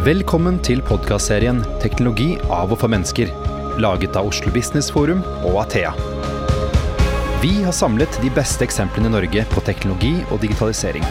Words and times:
Velkommen 0.00 0.56
til 0.64 0.80
podkastserien 0.80 1.58
'Teknologi 1.76 2.38
av 2.48 2.70
og 2.72 2.78
for 2.80 2.88
mennesker', 2.88 3.28
laget 3.84 4.14
av 4.16 4.30
Oslo 4.30 4.48
Business 4.54 4.88
Forum 4.88 5.20
og 5.44 5.58
Athea. 5.60 5.90
Vi 7.42 7.50
har 7.60 7.76
samlet 7.76 8.16
de 8.22 8.30
beste 8.32 8.64
eksemplene 8.64 9.10
i 9.10 9.12
Norge 9.12 9.44
på 9.52 9.60
teknologi 9.60 10.14
og 10.30 10.40
digitalisering. 10.40 11.04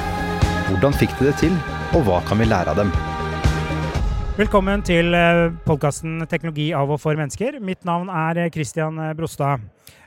Hvordan 0.71 0.97
fikk 0.97 1.13
de 1.19 1.29
det 1.29 1.37
til, 1.37 1.53
og 1.93 2.01
hva 2.09 2.23
kan 2.25 2.41
vi 2.41 2.49
lære 2.49 2.73
av 2.73 2.81
dem? 2.81 2.91
Velkommen 4.39 4.79
til 4.87 5.11
podkasten 5.65 6.21
'Teknologi 6.23 6.69
av 6.71 6.87
og 6.87 7.01
for 7.01 7.11
mennesker'. 7.11 7.59
Mitt 7.59 7.83
navn 7.83 8.07
er 8.07 8.49
Christian 8.49 8.95
Brostad. 9.17 9.59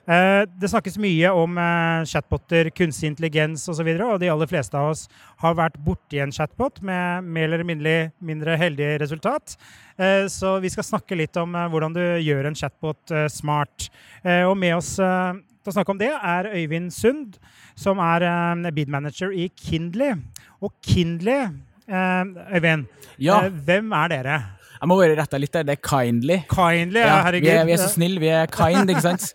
Eh, 0.09 0.47
det 0.59 0.71
snakkes 0.71 0.97
mye 0.99 1.29
om 1.37 1.59
eh, 1.61 2.07
chatboter, 2.09 2.71
kunstig 2.75 3.11
intelligens 3.11 3.69
osv., 3.69 3.71
og, 3.71 3.77
så 3.77 3.85
videre, 3.85 4.07
og 4.09 4.21
de 4.23 4.31
aller 4.33 4.49
fleste 4.49 4.75
av 4.75 4.95
oss 4.95 5.05
har 5.43 5.55
vært 5.55 5.77
borti 5.85 6.19
en 6.19 6.33
chatbot 6.33 6.81
med 6.83 7.29
mer 7.29 7.53
eller 7.53 7.63
mindre, 7.63 8.11
mindre 8.25 8.57
heldig 8.57 9.01
resultat. 9.03 9.59
Eh, 9.99 10.25
så 10.33 10.57
vi 10.65 10.71
skal 10.73 10.89
snakke 10.89 11.19
litt 11.19 11.37
om 11.37 11.53
hvordan 11.53 11.93
du 11.93 12.01
gjør 12.01 12.49
en 12.49 12.57
chatbot 12.57 13.13
smart. 13.29 13.91
Og 14.25 14.57
med 14.57 14.79
oss 14.79 14.97
til 14.97 15.71
å 15.71 15.77
snakke 15.77 15.93
om 15.93 16.01
det 16.01 16.11
er 16.11 16.49
Øyvind 16.57 16.89
Sund, 16.91 17.37
som 17.77 18.01
er 18.01 18.73
bid 18.73 18.89
manager 18.89 19.29
i 19.29 19.51
Kindly. 19.61 20.15
Og 20.63 20.73
Kindly, 20.81 21.53
Øyvind, 21.89 22.87
ja. 23.19 23.49
hvem 23.49 23.93
er 23.93 24.13
dere? 24.13 24.43
Jeg 24.83 24.91
må 24.91 24.97
bare 24.99 25.15
rette 25.15 25.39
litt 25.39 25.53
der. 25.55 25.67
Det 25.67 25.75
er 25.77 25.83
kindly. 25.87 26.37
Kindly, 26.51 26.99
ja, 26.99 27.19
herregud. 27.23 27.47
Vi 27.47 27.51
er, 27.55 27.67
vi 27.69 27.75
er, 27.77 27.79
så 27.79 27.91
snille. 27.93 28.19
Vi 28.19 28.31
er 28.35 28.49
kind, 28.51 28.91
ikke 28.91 29.03
sant? 29.05 29.29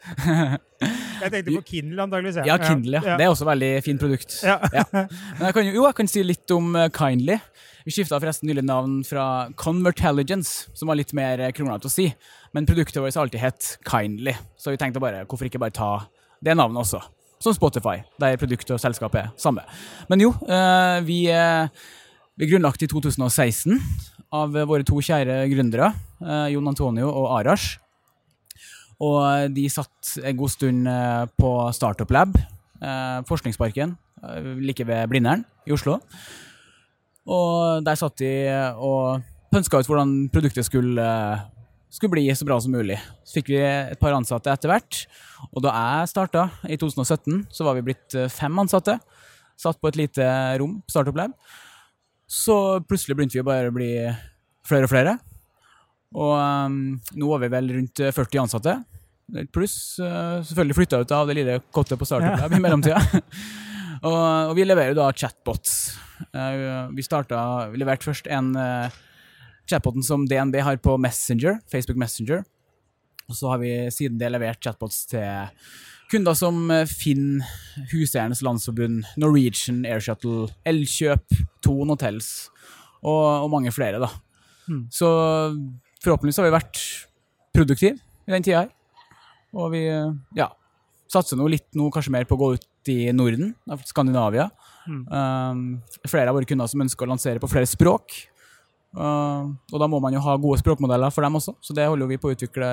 jeg 1.23 1.31
tenkte 1.31 1.53
på 1.53 1.61
Kindle, 1.69 2.01
antakeligvis. 2.03 2.39
Ja, 2.49 2.57
Kindle. 2.59 2.99
Ja. 2.99 3.15
Det 3.15 3.23
er 3.23 3.31
også 3.31 3.45
et 3.45 3.51
veldig 3.53 3.69
fint 3.85 4.03
produkt. 4.03 4.35
Ja. 4.43 4.57
ja. 4.75 4.83
Men 4.91 5.45
jeg 5.47 5.55
kan 5.55 5.69
jo, 5.69 5.85
jeg 5.85 5.97
kan 6.01 6.11
si 6.11 6.23
litt 6.25 6.51
om 6.51 6.75
uh, 6.75 6.89
Kindly. 6.91 7.37
Vi 7.87 7.95
skifta 7.95 8.19
forresten 8.19 8.51
nylig 8.51 8.65
navn 8.67 8.97
fra 9.07 9.27
Convertelligence, 9.55 10.67
som 10.75 10.91
var 10.91 10.99
litt 10.99 11.15
mer 11.15 11.45
kronglete 11.55 11.87
å 11.87 11.95
si. 11.95 12.09
Men 12.51 12.67
produktet 12.67 12.99
vårt 12.99 13.15
har 13.15 13.23
alltid 13.23 13.39
hett 13.45 13.69
Kindly, 13.87 14.35
så 14.59 14.75
vi 14.75 14.81
tenkte 14.81 14.99
bare, 14.99 15.23
hvorfor 15.31 15.47
ikke 15.47 15.63
bare 15.63 15.75
ta 15.79 15.93
det 16.43 16.57
navnet 16.59 16.83
også? 16.83 16.99
Som 17.39 17.55
Spotify, 17.55 18.01
der 18.19 18.35
produktet 18.41 18.75
og 18.75 18.83
selskapet 18.83 19.21
er 19.21 19.31
samme. 19.39 19.63
Men 20.11 20.25
jo, 20.25 20.33
vi 21.07 21.21
vi, 21.29 21.31
er 22.45 22.51
grunnlagt 22.51 22.83
i 22.85 22.87
2016 22.89 23.79
av 24.37 24.53
våre 24.69 24.85
to 24.85 24.99
kjære 25.01 25.39
gründere, 25.49 25.89
eh, 26.21 26.53
Jon 26.53 26.69
Antonio 26.69 27.09
og 27.09 27.31
Arash. 27.39 27.79
Og 29.01 29.53
de 29.53 29.63
satt 29.69 30.17
en 30.21 30.37
god 30.37 30.53
stund 30.53 30.87
eh, 30.87 31.25
på 31.33 31.51
Startup 31.73 32.11
Lab, 32.13 32.37
eh, 32.37 33.17
forskningsparken, 33.25 33.97
like 34.61 34.85
ved 34.85 35.09
Blindern 35.09 35.45
i 35.65 35.73
Oslo. 35.73 35.99
Og 37.25 37.83
der 37.85 37.97
satt 37.97 38.17
de 38.21 38.31
og 38.77 39.21
pønska 39.51 39.81
ut 39.81 39.89
hvordan 39.89 40.29
produktet 40.33 40.65
skulle, 40.65 41.05
skulle 41.89 42.13
bli 42.13 42.29
så 42.33 42.45
bra 42.45 42.57
som 42.61 42.73
mulig. 42.73 42.97
Så 43.25 43.39
fikk 43.39 43.51
vi 43.53 43.61
et 43.61 43.99
par 43.99 44.13
ansatte 44.13 44.53
etter 44.53 44.69
hvert. 44.69 45.05
Og 45.51 45.61
da 45.65 45.73
jeg 45.73 46.13
starta 46.13 46.49
i 46.69 46.77
2017, 46.77 47.47
så 47.49 47.65
var 47.65 47.77
vi 47.77 47.85
blitt 47.89 48.17
fem 48.33 48.57
ansatte. 48.61 48.99
Satt 49.57 49.81
på 49.81 49.89
et 49.89 49.99
lite 50.05 50.25
rom 50.61 50.79
på 50.85 50.93
Startup 50.93 51.17
Lab. 51.17 51.33
Så 52.27 52.57
plutselig 52.83 53.15
begynte 53.15 53.39
vi 53.39 53.45
bare 53.47 53.71
å 53.71 53.75
bli 53.75 53.91
flere 54.67 54.87
og 54.87 54.91
flere. 54.91 55.15
Og 56.15 56.33
um, 56.35 56.97
nå 57.19 57.31
har 57.33 57.43
vi 57.43 57.51
vel 57.51 57.71
rundt 57.77 58.01
40 58.03 58.43
ansatte. 58.43 58.75
Pluss 59.55 59.97
uh, 59.99 60.43
selvfølgelig 60.43 60.77
flytta 60.77 61.01
ut 61.03 61.13
av 61.15 61.27
det 61.27 61.37
lille 61.39 61.57
kottet 61.75 61.99
på 61.99 62.07
Startup 62.07 62.35
Lab 62.39 62.55
i 62.55 62.61
mellomtida. 62.63 62.99
og, 64.07 64.19
og, 64.19 64.53
vi 64.59 64.67
leverer 64.67 64.95
da 64.97 65.09
chatbots. 65.15 65.97
Uh, 66.31 66.87
vi, 66.95 67.05
starta, 67.05 67.39
vi 67.71 67.81
leverte 67.81 68.07
først 68.07 68.27
en 68.31 68.53
uh, 68.55 68.99
chatboten 69.67 70.05
som 70.05 70.27
DNB 70.27 70.61
har 70.63 70.79
på 70.83 70.95
Messenger, 70.99 71.59
Facebook 71.71 71.99
Messenger. 71.99 72.43
Og 73.27 73.35
så 73.35 73.51
har 73.51 73.59
vi 73.63 73.71
siden 73.91 74.19
det 74.19 74.31
levert 74.31 74.63
chatbots 74.63 75.03
til 75.11 75.47
Kunder 76.11 76.37
som 76.39 76.69
eh, 76.71 76.85
Finn, 76.87 77.41
Huseiernes 77.91 78.41
Landsforbund, 78.45 79.03
Norwegian 79.19 79.83
Air 79.87 80.03
Shuttle, 80.03 80.47
Elkjøp, 80.67 81.25
Thon 81.65 81.91
Hotels 81.91 82.49
og, 83.01 83.43
og, 83.43 83.49
mange 83.51 83.73
flere. 83.75 83.99
da. 83.99 84.09
Mm. 84.67 84.85
Så 84.91 85.09
forhåpentligvis 86.03 86.39
har 86.39 86.47
vi 86.47 86.55
vært 86.55 86.81
produktive 87.55 87.97
i 88.27 88.35
den 88.35 88.45
tida 88.45 88.63
her. 88.63 88.71
Og 89.57 89.71
vi 89.73 89.83
ja, 90.37 90.49
satser 91.11 91.39
nå 91.39 91.47
litt 91.51 91.67
nå 91.77 91.89
kanskje 91.93 92.13
mer 92.13 92.27
på 92.27 92.37
å 92.37 92.41
gå 92.41 92.49
ut 92.57 92.91
i 92.91 93.11
Norden, 93.15 93.53
Skandinavia. 93.87 94.49
Mm. 94.87 95.03
Um, 95.11 95.63
flere 96.07 96.31
av 96.31 96.37
våre 96.37 96.47
kunder 96.47 96.69
som 96.71 96.83
ønsker 96.83 97.07
å 97.07 97.11
lansere 97.11 97.43
på 97.43 97.49
flere 97.51 97.67
språk. 97.67 98.15
Uh, 98.97 99.51
og 99.73 99.81
da 99.81 99.89
må 99.91 99.99
man 100.03 100.15
jo 100.15 100.23
ha 100.23 100.37
gode 100.39 100.61
språkmodeller 100.61 101.11
for 101.13 101.25
dem 101.25 101.35
også, 101.37 101.57
så 101.61 101.75
det 101.75 101.89
holder 101.89 102.07
vi 102.09 102.19
på 102.21 102.31
å 102.31 102.35
utvikle 102.35 102.69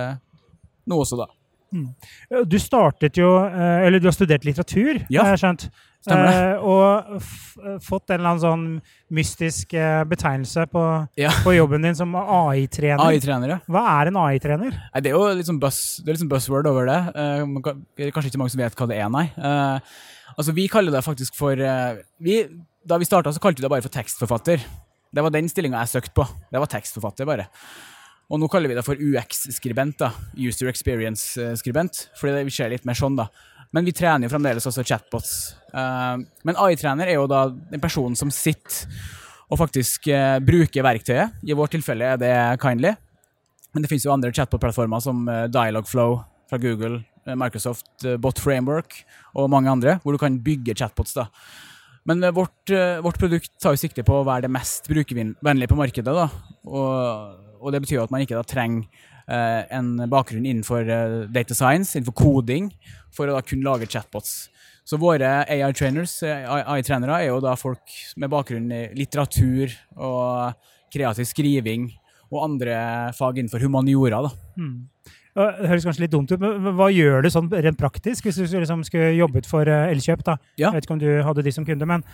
nå 0.88 1.00
også, 1.00 1.18
da. 1.18 1.26
Mm. 1.72 1.88
Du 2.46 2.56
startet 2.62 3.18
jo 3.18 3.28
eh, 3.42 3.86
Eller 3.86 4.02
du 4.02 4.06
har 4.06 4.14
studert 4.14 4.44
litteratur, 4.46 5.02
ja. 5.10 5.24
har 5.24 5.34
jeg 5.34 5.42
skjønt. 5.42 5.66
Eh, 6.04 6.60
og 6.60 7.22
fått 7.80 8.12
en 8.12 8.18
eller 8.18 8.34
annen 8.34 8.42
sånn 8.42 8.64
mystisk 9.16 9.72
eh, 9.78 10.02
betegnelse 10.08 10.66
på, 10.68 10.82
ja. 11.16 11.32
på, 11.46 11.54
jobben 11.56 11.86
din 11.86 11.96
som 11.96 12.12
AI-trener. 12.20 13.00
AI-trener, 13.06 13.54
ja. 13.56 13.58
Hva 13.72 13.84
er 13.94 14.10
en 14.12 14.20
AI-trener? 14.20 14.76
Det 15.00 15.10
er 15.10 15.16
jo 15.16 15.30
litt 15.38 15.48
sånn 15.48 15.62
buzz, 15.62 15.80
det 16.04 16.12
litt 16.12 16.22
sånn 16.22 16.32
buzzword 16.32 16.68
over 16.68 16.90
det. 16.90 17.00
Uh, 17.16 18.10
kanskje 18.12 18.34
ikke 18.34 18.42
mange 18.42 18.52
som 18.52 18.60
vet 18.60 18.76
hva 18.76 18.90
det 18.90 19.00
er, 19.00 19.08
nei. 19.12 19.26
Altså, 20.34 20.52
vi 20.56 20.68
kaller 20.68 20.92
det 20.92 21.04
faktisk 21.06 21.36
for 21.38 21.56
vi, 21.56 22.40
Da 22.84 22.96
vi 22.98 23.06
starta, 23.06 23.32
så 23.32 23.40
kalte 23.40 23.62
vi 23.62 23.64
det 23.64 23.72
bare 23.72 23.84
for 23.84 23.92
tekstforfatter. 23.92 24.64
Det 25.14 25.22
var 25.22 25.32
den 25.32 25.48
stillinga 25.48 25.80
jeg 25.84 25.94
søkte 25.94 26.16
på. 26.20 26.28
Det 26.52 26.60
var 26.60 26.68
tekstforfatter, 26.68 27.28
bare. 27.28 27.48
Og 28.32 28.40
nå 28.40 28.48
kaller 28.48 28.72
vi 28.72 28.76
det 28.76 28.84
for 28.86 29.00
UX-skribent. 29.00 29.98
da, 30.00 30.12
User 30.36 30.70
Experience-skribent, 30.70 32.08
fordi 32.18 32.46
vi 32.46 32.54
ser 32.54 32.72
litt 32.72 32.86
mer 32.88 32.96
sånn. 32.98 33.18
da. 33.18 33.28
Men 33.74 33.84
vi 33.84 33.92
trener 33.92 34.26
jo 34.26 34.32
fremdeles 34.32 34.66
også 34.70 34.84
chatbots. 34.86 35.54
Uh, 35.74 36.22
men 36.46 36.56
AI-trener 36.56 37.10
er 37.10 37.18
jo 37.18 37.26
da 37.30 37.48
en 37.50 37.82
person 37.82 38.14
som 38.16 38.30
sitter 38.30 38.86
og 39.50 39.58
faktisk 39.60 40.08
uh, 40.14 40.38
bruker 40.38 40.86
verktøyet. 40.86 41.42
I 41.42 41.56
vårt 41.58 41.74
tilfelle 41.74 42.14
er 42.14 42.20
det 42.20 42.34
Kindly. 42.62 42.94
Men 43.74 43.82
det 43.82 43.90
finnes 43.90 44.06
jo 44.06 44.14
andre 44.14 44.32
chatbot-plattformer 44.32 45.02
som 45.02 45.26
uh, 45.28 45.44
Dialogflow 45.50 46.20
fra 46.50 46.60
Google, 46.62 47.02
Microsoft 47.24 48.04
Bot 48.20 48.36
Framework 48.36 48.98
og 49.32 49.48
mange 49.48 49.70
andre, 49.72 49.94
hvor 50.02 50.12
du 50.12 50.20
kan 50.20 50.36
bygge 50.44 50.74
chatbots. 50.76 51.14
da. 51.16 51.30
Men 52.04 52.20
vårt, 52.36 52.68
vårt 53.00 53.16
produkt 53.16 53.54
tar 53.62 53.72
jo 53.72 53.80
sikte 53.80 54.04
på 54.04 54.18
å 54.18 54.26
være 54.28 54.44
det 54.44 54.52
mest 54.52 54.90
brukervennlige 54.92 55.70
på 55.70 55.78
markedet. 55.78 56.12
da, 56.12 56.26
og 56.68 57.40
og 57.64 57.72
det 57.72 57.80
betyr 57.84 58.04
at 58.04 58.12
man 58.12 58.24
ikke 58.24 58.36
da 58.36 58.44
trenger 58.46 58.84
uh, 59.30 59.62
en 59.72 59.96
bakgrunn 60.12 60.44
innenfor 60.44 60.84
data 61.32 61.56
science, 61.56 61.96
innenfor 61.96 62.16
koding, 62.20 62.70
for 63.14 63.30
å 63.30 63.38
da 63.38 63.44
kunne 63.46 63.66
lage 63.66 63.88
chatbots. 63.90 64.50
Så 64.84 64.98
våre 65.00 65.46
AI-trainers, 65.48 66.18
AI-trenere, 66.26 67.22
er 67.22 67.30
jo 67.30 67.40
da 67.40 67.54
folk 67.56 67.94
med 68.20 68.32
bakgrunn 68.32 68.68
i 68.68 68.82
litteratur 68.98 69.72
og 69.96 70.66
kreativ 70.92 71.24
skriving 71.30 71.88
og 72.28 72.42
andre 72.42 72.76
fag 73.16 73.40
innenfor 73.40 73.64
humaniora. 73.64 74.20
da. 74.26 74.34
Mm. 74.60 75.14
Det 75.34 75.66
høres 75.66 75.86
kanskje 75.86 76.04
litt 76.04 76.12
dumt 76.12 76.30
ut, 76.30 76.38
men 76.38 76.76
hva 76.78 76.86
gjør 76.94 77.24
du 77.24 77.30
sånn 77.32 77.48
rent 77.50 77.78
praktisk, 77.78 78.28
hvis 78.28 78.38
du 78.38 78.54
liksom 78.54 78.84
skulle 78.86 79.16
jobbet 79.16 79.48
for 79.50 79.66
eh, 79.66 79.90
Elkjøp? 79.90 80.22
da? 80.26 80.36
Ja. 80.54 80.68
Jeg 80.68 80.76
vet 80.76 80.86
ikke 80.86 80.94
om 80.94 81.02
du 81.02 81.10
hadde 81.26 81.42
de 81.42 81.52
som 81.54 81.66
kunde, 81.66 81.88
men 81.90 82.04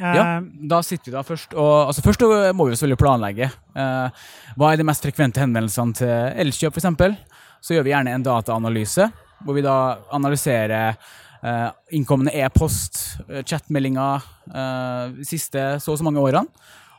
ja, 0.00 0.14
eh, 0.22 0.46
da 0.70 0.78
sitter 0.84 1.10
vi 1.10 1.16
da 1.18 1.22
først 1.26 1.52
og 1.60 1.90
altså 1.90 2.04
Først 2.06 2.24
må 2.56 2.64
vi 2.64 2.72
selvfølgelig 2.72 3.02
planlegge. 3.02 3.50
Uh, 3.76 4.08
hva 4.56 4.70
er 4.70 4.80
de 4.80 4.86
mest 4.88 5.04
frekvente 5.04 5.42
henvendelsene 5.42 5.98
til 6.00 6.14
Elkjøp, 6.46 6.80
f.eks.? 6.80 7.20
Så 7.60 7.76
gjør 7.76 7.84
vi 7.84 7.92
gjerne 7.92 8.14
en 8.16 8.24
dataanalyse, 8.24 9.10
hvor 9.44 9.58
vi 9.58 9.66
da 9.66 9.76
analyserer 10.16 10.96
uh, 10.96 11.68
innkommende 11.92 12.32
e-post, 12.32 13.20
chatmeldinger, 13.44 14.24
uh, 14.56 15.20
siste 15.28 15.74
så 15.84 15.92
og 15.92 16.00
så 16.00 16.08
mange 16.08 16.24
årene. 16.24 16.48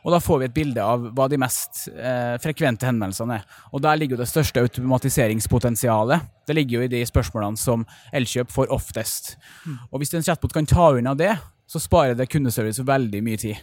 Og 0.02 0.10
da 0.10 0.18
får 0.22 0.40
vi 0.40 0.46
et 0.48 0.54
bilde 0.54 0.82
av 0.82 1.04
hva 1.14 1.28
de 1.30 1.38
mest 1.38 1.84
eh, 1.92 2.34
frekvente 2.42 2.88
henvendelsene 2.88 3.38
er. 3.38 3.44
Og 3.70 3.84
der 3.84 3.98
ligger 4.00 4.16
jo 4.16 4.22
det 4.24 4.30
største 4.30 4.64
automatiseringspotensialet. 4.64 6.26
Det 6.48 6.56
ligger 6.58 6.80
jo 6.80 6.86
i 6.86 6.92
de 6.96 7.02
spørsmålene 7.06 7.60
som 7.60 7.84
Elkjøp 8.14 8.50
får 8.50 8.72
oftest. 8.74 9.36
Mm. 9.62 9.76
Og 9.92 10.02
hvis 10.02 10.14
en 10.18 10.26
chatbot 10.26 10.54
kan 10.56 10.66
ta 10.66 10.90
unna 10.96 11.14
det, 11.18 11.36
så 11.70 11.80
sparer 11.80 12.18
det 12.18 12.30
kundeservice 12.32 12.82
veldig 12.86 13.22
mye 13.24 13.40
tid. 13.40 13.62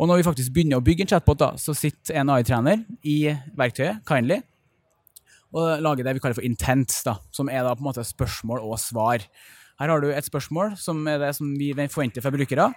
Og 0.00 0.08
når 0.08 0.20
vi 0.20 0.26
faktisk 0.26 0.54
begynner 0.56 0.80
å 0.80 0.84
bygge 0.84 1.04
en 1.04 1.12
chatbot, 1.12 1.38
da, 1.38 1.52
så 1.60 1.74
sitter 1.76 2.18
en 2.18 2.32
AI-trener 2.32 2.82
i 3.06 3.18
verktøyet, 3.58 4.02
Kindly, 4.08 4.40
og 5.50 5.82
lager 5.82 6.06
det 6.06 6.14
vi 6.16 6.22
kaller 6.22 6.38
for 6.38 6.46
Intense, 6.46 7.02
da, 7.06 7.16
som 7.34 7.50
er 7.50 7.64
da 7.66 7.74
på 7.74 7.82
en 7.82 7.90
måte 7.90 8.06
spørsmål 8.06 8.62
og 8.64 8.78
svar. 8.80 9.26
Her 9.80 9.92
har 9.92 10.02
du 10.02 10.10
et 10.12 10.26
spørsmål 10.26 10.74
som 10.78 11.02
er 11.10 11.20
det 11.22 11.34
som 11.36 11.50
vi 11.58 11.72
forventer 11.74 12.24
fra 12.24 12.32
brukere, 12.34 12.70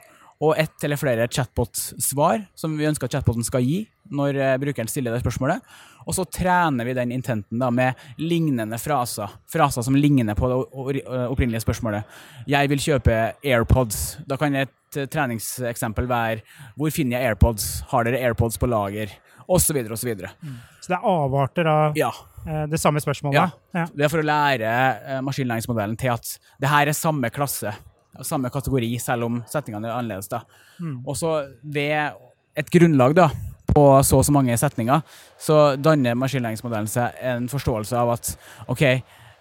og 0.43 0.57
ett 0.59 0.83
eller 0.83 0.99
flere 0.99 1.27
chatbot-svar 1.31 2.43
som 2.57 2.75
vi 2.77 2.87
ønsker 2.89 3.07
at 3.07 3.15
chatboten 3.15 3.45
skal 3.47 3.63
gi 3.63 3.83
når 4.11 4.37
eh, 4.37 4.55
brukeren 4.61 4.89
stiller 4.91 5.13
det 5.13 5.23
spørsmålet. 5.23 5.63
Og 6.03 6.15
så 6.17 6.25
trener 6.27 6.87
vi 6.87 6.95
den 6.97 7.13
intenten 7.15 7.61
da 7.61 7.69
med 7.71 7.99
lignende 8.19 8.77
fraser. 8.81 9.31
Fraser 9.51 9.85
som 9.85 9.95
ligner 9.95 10.35
på 10.35 10.49
det 10.51 11.03
opprinnelige 11.07 11.63
spørsmålet. 11.63 12.09
Jeg 12.49 12.71
vil 12.71 12.83
kjøpe 12.83 13.19
AirPods. 13.39 14.01
Da 14.27 14.37
kan 14.39 14.57
et 14.59 14.99
eh, 14.99 15.07
treningseksempel 15.07 16.09
være 16.09 16.43
Hvor 16.75 16.91
finner 16.93 17.19
jeg 17.19 17.31
AirPods? 17.31 17.69
Har 17.93 18.09
dere 18.09 18.19
AirPods 18.27 18.59
på 18.59 18.69
lager? 18.71 19.15
Og 19.47 19.59
så 19.59 19.75
videre 19.75 19.95
og 19.95 19.99
så 19.99 20.07
videre. 20.07 20.33
Mm. 20.43 20.59
Så 20.83 20.91
det 20.91 20.99
er 20.99 21.07
avarter 21.07 21.67
av 21.71 21.97
ja. 21.99 22.11
Eh, 22.43 22.65
det 22.71 22.81
samme 22.83 22.99
spørsmålet? 23.03 23.39
Ja. 23.39 23.47
ja. 23.79 23.87
Det 23.95 24.05
er 24.05 24.11
for 24.11 24.23
å 24.23 24.27
lære 24.27 25.23
maskinlæringsmodellen 25.23 25.97
til 25.99 26.15
at 26.17 26.35
det 26.59 26.71
her 26.71 26.91
er 26.91 26.97
samme 26.97 27.31
klasse, 27.31 27.71
samme 28.21 28.51
kategori, 28.53 28.91
selv 29.01 29.27
om 29.27 29.41
setningene 29.49 29.89
er 29.89 29.97
annerledes. 29.97 30.29
da. 30.29 30.43
Mm. 30.79 31.01
Og 31.07 31.17
så 31.17 31.33
ved 31.63 32.19
et 32.55 32.69
grunnlag 32.69 33.15
da, 33.17 33.29
på 33.73 33.83
så 34.05 34.19
og 34.19 34.25
så 34.27 34.33
mange 34.35 34.55
setninger, 34.59 35.01
så 35.41 35.75
danner 35.81 36.17
maskinlæringsmodellen 36.19 36.89
seg 36.91 37.15
en 37.25 37.47
forståelse 37.49 37.97
av 37.97 38.11
at 38.13 38.33
OK, 38.69 38.83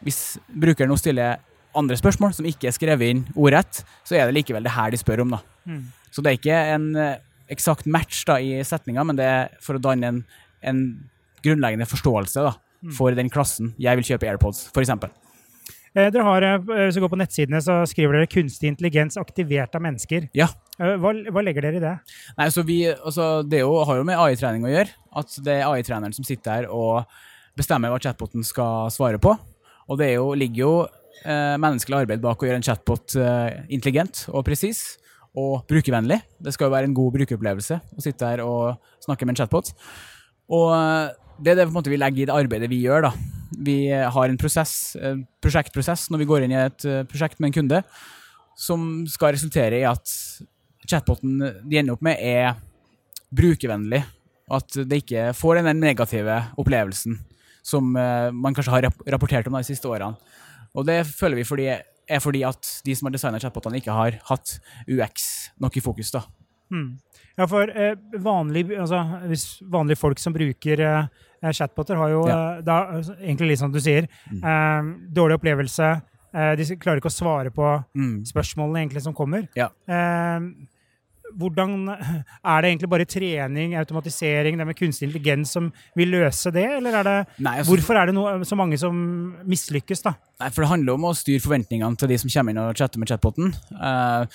hvis 0.06 0.20
brukeren 0.48 0.88
nå 0.88 0.96
stiller 0.96 1.42
andre 1.76 1.96
spørsmål 1.96 2.32
som 2.36 2.48
ikke 2.48 2.70
er 2.70 2.76
skrevet 2.76 3.12
inn 3.12 3.22
ordrett, 3.34 3.82
så 4.04 4.16
er 4.16 4.28
det 4.28 4.38
likevel 4.38 4.64
det 4.64 4.74
her 4.74 4.92
de 4.92 5.00
spør 5.00 5.24
om. 5.24 5.36
da. 5.36 5.42
Mm. 5.68 5.84
Så 6.12 6.24
det 6.24 6.32
er 6.32 6.40
ikke 6.40 6.60
en 6.74 6.88
eh, 6.96 7.20
eksakt 7.52 7.88
match 7.88 8.24
da, 8.28 8.38
i 8.40 8.60
setninga, 8.64 9.04
men 9.08 9.18
det 9.18 9.28
er 9.28 9.54
for 9.64 9.78
å 9.78 9.82
danne 9.82 10.08
en, 10.08 10.20
en 10.64 10.82
grunnleggende 11.44 11.88
forståelse 11.88 12.44
da, 12.44 12.54
mm. 12.84 12.94
for 12.96 13.16
den 13.16 13.32
klassen 13.32 13.72
jeg 13.80 14.00
vil 14.00 14.12
kjøpe 14.12 14.28
AirPods, 14.32 14.66
f.eks. 14.72 14.94
Eh, 15.92 16.08
dere 16.08 16.24
har, 16.24 16.42
eh, 16.42 16.58
Hvis 16.58 16.94
du 16.96 17.02
går 17.04 17.12
på 17.12 17.20
nettsidene, 17.20 17.60
så 17.60 17.82
skriver 17.84 18.12
dere 18.12 18.26
'kunstig 18.26 18.68
intelligens 18.70 19.16
aktivert 19.16 19.74
av 19.74 19.82
mennesker'. 19.82 20.30
Ja. 20.32 20.48
Eh, 20.80 20.96
hva, 20.96 21.12
hva 21.12 21.44
legger 21.44 21.62
dere 21.62 21.76
i 21.76 21.84
det? 21.84 22.00
Nei, 22.38 22.48
så 22.48 22.64
vi, 22.64 22.86
altså, 22.86 23.46
Det 23.46 23.60
jo, 23.60 23.84
har 23.84 23.96
jo 23.96 24.04
med 24.04 24.16
AI-trening 24.16 24.64
å 24.64 24.72
gjøre. 24.72 24.90
At 25.14 25.28
det 25.44 25.60
er 25.60 25.68
AI-treneren 25.68 26.14
som 26.14 26.24
sitter 26.24 26.50
her 26.50 26.66
og 26.70 27.04
bestemmer 27.56 27.90
hva 27.90 28.00
chatboten 28.00 28.42
skal 28.42 28.88
svare 28.88 29.18
på. 29.18 29.38
Og 29.90 29.98
det 29.98 30.14
jo, 30.14 30.32
ligger 30.32 30.56
jo 30.56 30.88
eh, 31.26 31.58
menneskelig 31.60 32.06
arbeid 32.06 32.22
bak 32.22 32.40
å 32.40 32.46
gjøre 32.46 32.56
en 32.56 32.62
chatbot 32.62 33.14
eh, 33.16 33.66
intelligent 33.68 34.28
og 34.32 34.46
presis 34.46 34.96
og 35.36 35.66
brukervennlig. 35.68 36.22
Det 36.40 36.54
skal 36.54 36.68
jo 36.68 36.76
være 36.76 36.88
en 36.88 36.94
god 36.94 37.12
brukeropplevelse 37.12 37.80
å 37.98 38.00
sitte 38.00 38.24
her 38.24 38.40
og 38.40 38.80
snakke 39.04 39.26
med 39.26 39.36
en 39.36 39.44
chatbot. 39.44 39.72
Og 40.48 40.72
det 41.42 41.52
er 41.52 41.64
det 41.64 41.88
vi 41.88 42.00
legger 42.00 42.22
i 42.22 42.28
det 42.28 42.36
arbeidet 42.36 42.70
vi 42.70 42.82
gjør. 42.84 43.08
da 43.10 43.41
vi 43.64 43.76
har 43.90 44.28
en 44.28 44.40
prosess, 44.40 44.96
prosjektprosess 45.42 46.08
når 46.12 46.22
vi 46.22 46.28
går 46.30 46.46
inn 46.46 46.54
i 46.54 46.60
et 46.60 46.86
eh, 46.88 47.04
prosjekt 47.08 47.40
med 47.40 47.50
en 47.50 47.58
kunde, 47.60 47.82
som 48.58 48.88
skal 49.10 49.34
resultere 49.36 49.80
i 49.80 49.86
at 49.88 50.12
chatboten 50.88 51.38
de 51.40 51.78
ender 51.78 51.96
opp 51.96 52.04
med, 52.04 52.18
er 52.20 52.58
brukervennlig. 53.32 54.02
At 54.52 54.74
det 54.76 55.04
ikke 55.04 55.30
får 55.36 55.62
den 55.62 55.80
negative 55.80 56.40
opplevelsen 56.60 57.20
som 57.62 57.94
eh, 57.96 58.28
man 58.34 58.54
kanskje 58.54 58.74
har 58.74 58.90
rapportert 59.14 59.48
om 59.48 59.56
de 59.56 59.64
siste 59.66 59.88
årene. 59.88 60.18
Og 60.74 60.86
det 60.88 61.02
føler 61.08 61.38
vi 61.38 61.46
fordi, 61.46 61.68
er 61.72 62.22
fordi 62.22 62.42
at 62.48 62.68
de 62.84 62.94
som 62.96 63.08
har 63.08 63.14
designa 63.14 63.40
chatbotene, 63.40 63.78
ikke 63.80 63.94
har 63.94 64.18
hatt 64.28 64.56
UX 64.90 65.52
nok 65.62 65.76
i 65.76 65.84
fokus. 65.84 66.12
da. 66.14 66.24
Mm. 66.72 66.96
Ja, 67.36 67.46
for 67.48 67.68
eh, 67.68 67.94
vanlig, 68.24 68.66
altså, 68.76 69.02
hvis 69.28 69.46
vanlige 69.72 70.00
folk 70.00 70.20
som 70.20 70.34
bruker 70.34 70.80
eh, 70.80 71.04
eh 71.04 71.08
chatboter, 71.50 71.98
har 71.98 72.12
jo 72.12 72.24
ja. 72.28 72.38
eh, 72.38 72.64
da, 72.66 72.78
altså, 72.98 73.16
egentlig 73.20 73.52
litt 73.52 73.62
som 73.62 73.72
du 73.74 73.80
sier, 73.82 74.08
mm. 74.30 74.42
eh, 74.42 74.90
dårlig 75.14 75.40
opplevelse. 75.40 75.88
Eh, 76.32 76.52
de 76.58 76.66
klarer 76.80 77.02
ikke 77.02 77.10
å 77.10 77.14
svare 77.14 77.52
på 77.54 77.66
mm. 77.98 78.20
spørsmålene 78.30 78.84
egentlig 78.84 79.02
som 79.04 79.16
kommer. 79.16 79.48
Ja. 79.58 79.72
hvordan 81.32 81.88
Er 81.88 82.62
det 82.62 82.68
egentlig 82.68 82.90
bare 82.92 83.06
trening, 83.08 83.74
automatisering, 83.80 84.58
det 84.58 84.66
med 84.68 84.76
kunstig 84.76 85.08
intelligens 85.08 85.54
som 85.56 85.70
vil 85.96 86.12
løse 86.12 86.52
det, 86.52 86.66
eller 86.78 86.98
er 87.00 87.08
det, 87.08 87.18
Nei, 87.38 87.58
altså, 87.58 87.72
hvorfor 87.72 87.96
er 87.96 88.10
det 88.10 88.14
no, 88.14 88.26
så 88.44 88.58
mange 88.58 88.78
som 88.78 88.98
mislykkes, 89.48 90.04
da? 90.04 90.14
Nei, 90.42 90.50
for 90.52 90.62
Det 90.62 90.72
handler 90.74 90.98
om 90.98 91.08
å 91.08 91.14
styre 91.16 91.40
forventningene 91.40 91.96
til 91.96 92.12
de 92.12 92.20
som 92.20 92.34
kommer 92.34 92.52
inn 92.52 92.62
og 92.62 92.76
chatter 92.76 93.00
med 93.00 93.08
chatboten. 93.08 93.54
Uh, 93.72 94.28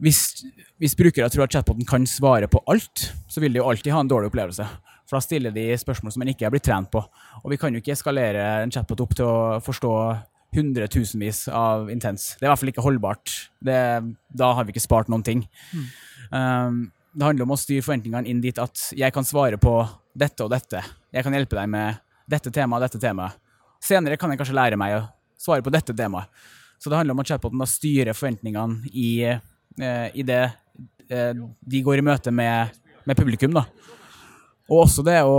hvis, 0.00 0.44
hvis, 0.78 0.96
brukere 0.96 1.28
tror 1.28 1.44
at 1.44 1.54
chatboten 1.54 1.86
kan 1.88 2.06
svare 2.06 2.48
på 2.48 2.62
alt, 2.70 3.10
så 3.28 3.42
vil 3.42 3.52
de 3.52 3.60
jo 3.60 3.68
alltid 3.68 3.92
ha 3.92 4.00
en 4.04 4.10
dårlig 4.10 4.30
opplevelse. 4.30 4.68
For 5.08 5.16
da 5.16 5.24
stiller 5.24 5.54
de 5.54 5.70
spørsmål 5.80 6.14
som 6.14 6.24
en 6.24 6.32
ikke 6.32 6.46
er 6.48 6.52
blitt 6.52 6.66
trent 6.68 6.90
på. 6.92 7.00
Og 7.42 7.52
vi 7.52 7.58
kan 7.60 7.72
jo 7.72 7.80
ikke 7.80 7.94
eskalere 7.94 8.44
en 8.62 8.72
chatbot 8.74 9.00
opp 9.04 9.16
til 9.16 9.28
å 9.28 9.38
forstå 9.64 9.92
hundretusenvis 10.56 11.46
av 11.52 11.88
intens. 11.92 12.34
Det 12.36 12.44
er 12.44 12.48
i 12.48 12.52
hvert 12.52 12.62
fall 12.62 12.72
ikke 12.72 12.84
holdbart. 12.84 13.34
Det, 13.64 13.80
da 14.28 14.52
har 14.56 14.68
vi 14.68 14.74
ikke 14.74 14.84
spart 14.84 15.10
noen 15.12 15.24
ting. 15.24 15.42
Mm. 15.72 15.88
Um, 16.32 16.78
det 17.18 17.24
handler 17.24 17.48
om 17.48 17.56
å 17.56 17.60
styre 17.60 17.84
forventningene 17.84 18.28
inn 18.28 18.40
dit 18.44 18.60
at 18.60 18.90
jeg 18.96 19.12
kan 19.16 19.26
svare 19.26 19.60
på 19.60 19.74
dette 20.18 20.44
og 20.44 20.52
dette. 20.52 20.84
Jeg 21.14 21.24
kan 21.24 21.36
hjelpe 21.36 21.56
deg 21.56 21.72
med 21.72 22.00
dette 22.28 22.52
temaet 22.52 22.80
og 22.80 22.86
dette 22.86 23.00
temaet. 23.02 23.40
Senere 23.84 24.18
kan 24.20 24.32
jeg 24.32 24.40
kanskje 24.40 24.56
lære 24.56 24.80
meg 24.80 24.96
å 24.98 25.04
svare 25.40 25.64
på 25.64 25.72
dette 25.72 25.96
temaet. 25.96 26.28
Så 26.78 26.92
det 26.92 27.00
handler 27.00 27.16
om 27.16 27.22
at 27.24 27.30
chatboten 27.30 27.60
da 27.60 27.66
styrer 27.66 28.16
forventningene 28.16 28.92
i 28.92 29.08
Eh, 29.78 30.10
i 30.14 30.22
det 30.26 30.42
eh, 31.08 31.34
de 31.60 31.82
går 31.82 32.00
i 32.00 32.04
møte 32.04 32.32
med, 32.34 32.74
med 33.06 33.16
publikum. 33.18 33.54
da. 33.54 33.64
Og 34.68 34.84
også 34.84 35.04
det 35.06 35.20
å 35.24 35.36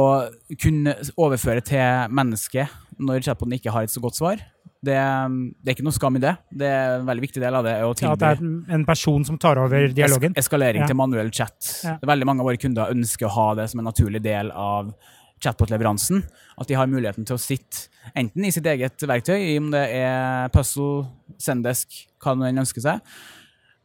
kunne 0.60 0.96
overføre 1.20 1.62
til 1.66 2.14
mennesket 2.16 2.72
når 3.00 3.22
chatboten 3.28 3.56
ikke 3.60 3.74
har 3.74 3.86
et 3.86 3.94
så 3.94 4.02
godt 4.04 4.18
svar. 4.18 4.42
Det, 4.80 4.96
det, 4.96 5.68
er 5.68 5.76
ikke 5.76 5.86
noe 5.86 5.96
skam 5.96 6.16
i 6.16 6.22
det. 6.24 6.34
Det 6.56 6.68
er 6.72 7.02
En 7.02 7.08
veldig 7.08 7.24
viktig 7.26 7.42
del 7.44 7.56
av 7.60 7.66
det 7.68 7.74
ja, 7.81 7.88
At 7.92 8.22
det 8.22 8.30
er 8.30 8.44
en 8.78 8.86
person 8.88 9.26
som 9.28 9.38
tar 9.42 9.60
over 9.60 9.90
dialogen? 9.92 10.34
Es 10.40 10.48
eskalering 10.48 10.86
ja. 10.86 10.90
til 10.90 10.98
manuell 11.00 11.31
chat. 11.36 11.58
Ja. 11.84 11.98
Veldig 12.10 12.28
mange 12.30 12.44
av 12.44 12.50
våre 12.50 12.62
kunder 12.62 12.94
ønsker 12.96 13.28
å 13.28 13.34
ha 13.36 13.48
det 13.60 13.70
som 13.72 13.84
en 13.84 13.90
naturlig 13.92 14.24
del 14.24 14.54
av 14.56 14.94
chatbot-leveransen. 15.44 16.24
At 16.60 16.72
de 16.72 16.80
har 16.80 16.88
muligheten 16.92 17.28
til 17.28 17.36
å 17.36 17.42
sitte 17.42 17.90
enten 18.18 18.48
i 18.48 18.54
sitt 18.56 18.66
eget 18.68 19.04
verktøy, 19.04 19.38
om 19.60 19.70
det 19.75 19.84
er 20.00 20.50
puzzle, 20.56 21.10
Sendesk, 21.40 22.08
hva 22.24 22.34
de 22.40 22.50
ønsker 22.64 22.84
seg, 22.84 23.04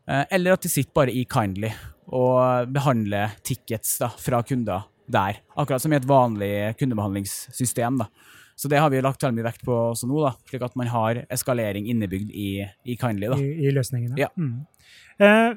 Eh, 0.04 0.24
eller 0.36 0.54
at 0.54 0.64
de 0.64 0.70
sitter 0.72 0.92
bare 0.96 1.12
i 1.14 1.24
Kindly 1.28 1.70
og 2.14 2.68
behandler 2.74 3.38
tickets 3.46 3.96
da, 4.02 4.10
fra 4.20 4.42
kunder 4.44 4.84
der. 5.06 5.40
Akkurat 5.56 5.82
som 5.82 5.92
i 5.92 5.98
et 5.98 6.08
vanlig 6.08 6.52
kundebehandlingssystem. 6.80 7.98
da. 8.00 8.08
Så 8.56 8.70
det 8.70 8.78
har 8.78 8.90
vi 8.90 9.02
lagt 9.02 9.22
veldig 9.22 9.36
mye 9.38 9.48
vekt 9.48 9.64
på 9.66 9.74
også 9.90 10.08
nå, 10.08 10.20
da, 10.22 10.34
slik 10.48 10.62
at 10.62 10.76
man 10.78 10.90
har 10.92 11.24
eskalering 11.32 11.88
innebygd 11.90 12.30
i, 12.30 12.50
i 12.86 12.96
Kindly. 13.00 13.30
da. 13.32 13.38
I, 13.40 13.66
i 13.66 13.72
løsningene. 13.74 14.18
Ja. 14.20 14.30
Mm. 14.38 14.62
Eh, 15.18 15.56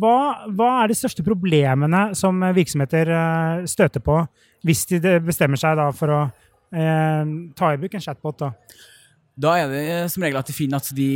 hva, 0.00 0.16
hva, 0.48 0.70
er 0.82 0.92
de 0.92 0.96
største 0.98 1.24
problemene 1.24 2.06
som 2.16 2.40
virksomheter 2.56 3.12
eh, 3.12 3.68
støter 3.68 4.04
på 4.04 4.20
hvis 4.64 4.86
de 4.88 5.18
bestemmer 5.24 5.60
seg 5.60 5.76
da, 5.80 5.90
for 5.96 6.12
å 6.12 6.20
eh, 6.72 7.32
ta 7.56 7.72
i 7.72 7.80
bruk 7.80 7.96
en 7.96 8.04
chatbot? 8.04 8.44
Da? 8.44 8.52
da 9.46 9.56
er 9.60 9.72
det 9.72 9.88
som 10.12 10.24
regel 10.24 10.40
at 10.40 10.52
de 10.52 10.56
finner 10.56 10.80
at 10.80 10.92
de 10.96 11.08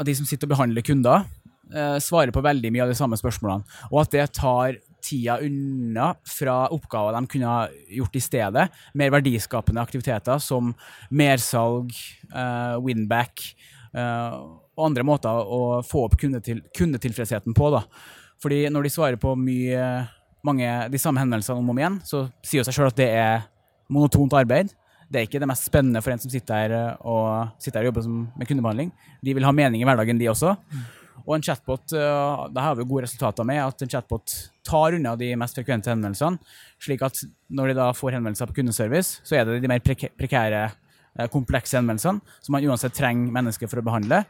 at 0.00 0.08
de 0.08 0.16
som 0.16 0.28
sitter 0.28 0.48
og 0.48 0.54
behandler 0.54 0.84
kunder, 0.84 1.26
eh, 1.74 1.98
svarer 2.02 2.32
på 2.34 2.42
veldig 2.44 2.72
mye 2.72 2.86
av 2.86 2.92
de 2.92 2.98
samme 2.98 3.18
spørsmålene. 3.20 3.64
Og 3.92 4.02
at 4.02 4.14
det 4.14 4.26
tar 4.36 4.78
tida 5.02 5.38
unna 5.44 6.12
fra 6.28 6.62
oppgaver 6.74 7.16
de 7.16 7.30
kunne 7.30 7.50
ha 7.50 7.66
gjort 7.96 8.16
i 8.16 8.22
stedet. 8.24 8.66
Mer 8.94 9.12
verdiskapende 9.14 9.82
aktiviteter 9.82 10.40
som 10.42 10.72
mersalg, 11.10 11.92
uh, 12.34 12.76
winback 12.84 13.44
uh, 13.96 14.40
og 14.76 14.86
andre 14.86 15.04
måter 15.06 15.44
å 15.44 15.80
få 15.86 16.06
opp 16.08 16.18
kundetil 16.20 16.62
kundetilfredsheten 16.76 17.56
på. 17.56 17.70
da. 17.74 17.84
Fordi 18.40 18.64
når 18.72 18.86
de 18.86 18.94
svarer 18.94 19.20
på 19.20 19.34
mye, 19.36 19.86
mange, 20.46 20.68
de 20.92 21.00
samme 21.00 21.20
hendelsene 21.20 21.60
om 21.60 21.68
og 21.68 21.76
om 21.76 21.82
igjen, 21.82 21.98
så 22.06 22.26
sier 22.40 22.62
jo 22.62 22.68
seg 22.68 22.78
sjøl 22.78 22.92
at 22.92 23.00
det 23.00 23.10
er 23.20 23.48
monotont 23.90 24.38
arbeid 24.38 24.72
det 25.10 25.18
er 25.18 25.26
ikke 25.26 25.40
det 25.42 25.48
mest 25.50 25.66
spennende 25.66 26.00
for 26.04 26.14
en 26.14 26.22
som 26.22 26.30
sitter 26.30 26.62
her 26.62 26.76
eh, 26.76 27.02
og, 27.02 27.50
sitter 27.58 27.80
her 27.80 27.88
og 27.88 27.90
jobber 27.90 28.08
med 28.38 28.46
kundebehandling. 28.46 28.92
De 29.26 29.34
vil 29.34 29.46
ha 29.46 29.52
mening 29.54 29.82
i 29.82 29.88
hverdagen, 29.88 30.20
de 30.20 30.30
også. 30.30 30.54
Mm. 30.70 30.84
Og 31.26 31.34
en 31.36 31.44
chatbot, 31.44 31.92
eh, 31.92 32.48
det 32.54 32.64
har 32.64 32.76
vi 32.76 32.84
gode 32.84 33.04
resultater 33.06 33.46
med, 33.46 33.60
at 33.62 33.82
en 33.82 33.88
chatbot 33.88 34.34
tar 34.66 34.96
unna 34.96 35.16
de 35.16 35.32
mest 35.36 35.58
frekvente 35.58 35.90
henvendelsene. 35.90 36.38
slik 36.80 37.02
at 37.02 37.18
når 37.50 37.68
de 37.68 37.74
da 37.74 37.90
får 37.92 38.16
henvendelser 38.16 38.46
på 38.46 38.60
kundeservice, 38.60 39.20
så 39.24 39.36
er 39.36 39.44
det 39.44 39.62
de 39.62 39.68
mer 39.68 39.80
prekære, 39.80 40.72
eh, 41.18 41.28
komplekse 41.28 41.76
henvendelsene 41.76 42.20
som 42.40 42.52
man 42.52 42.64
uansett 42.64 42.94
trenger 42.94 43.32
mennesker 43.32 43.68
for 43.68 43.80
å 43.80 43.84
behandle. 43.84 44.24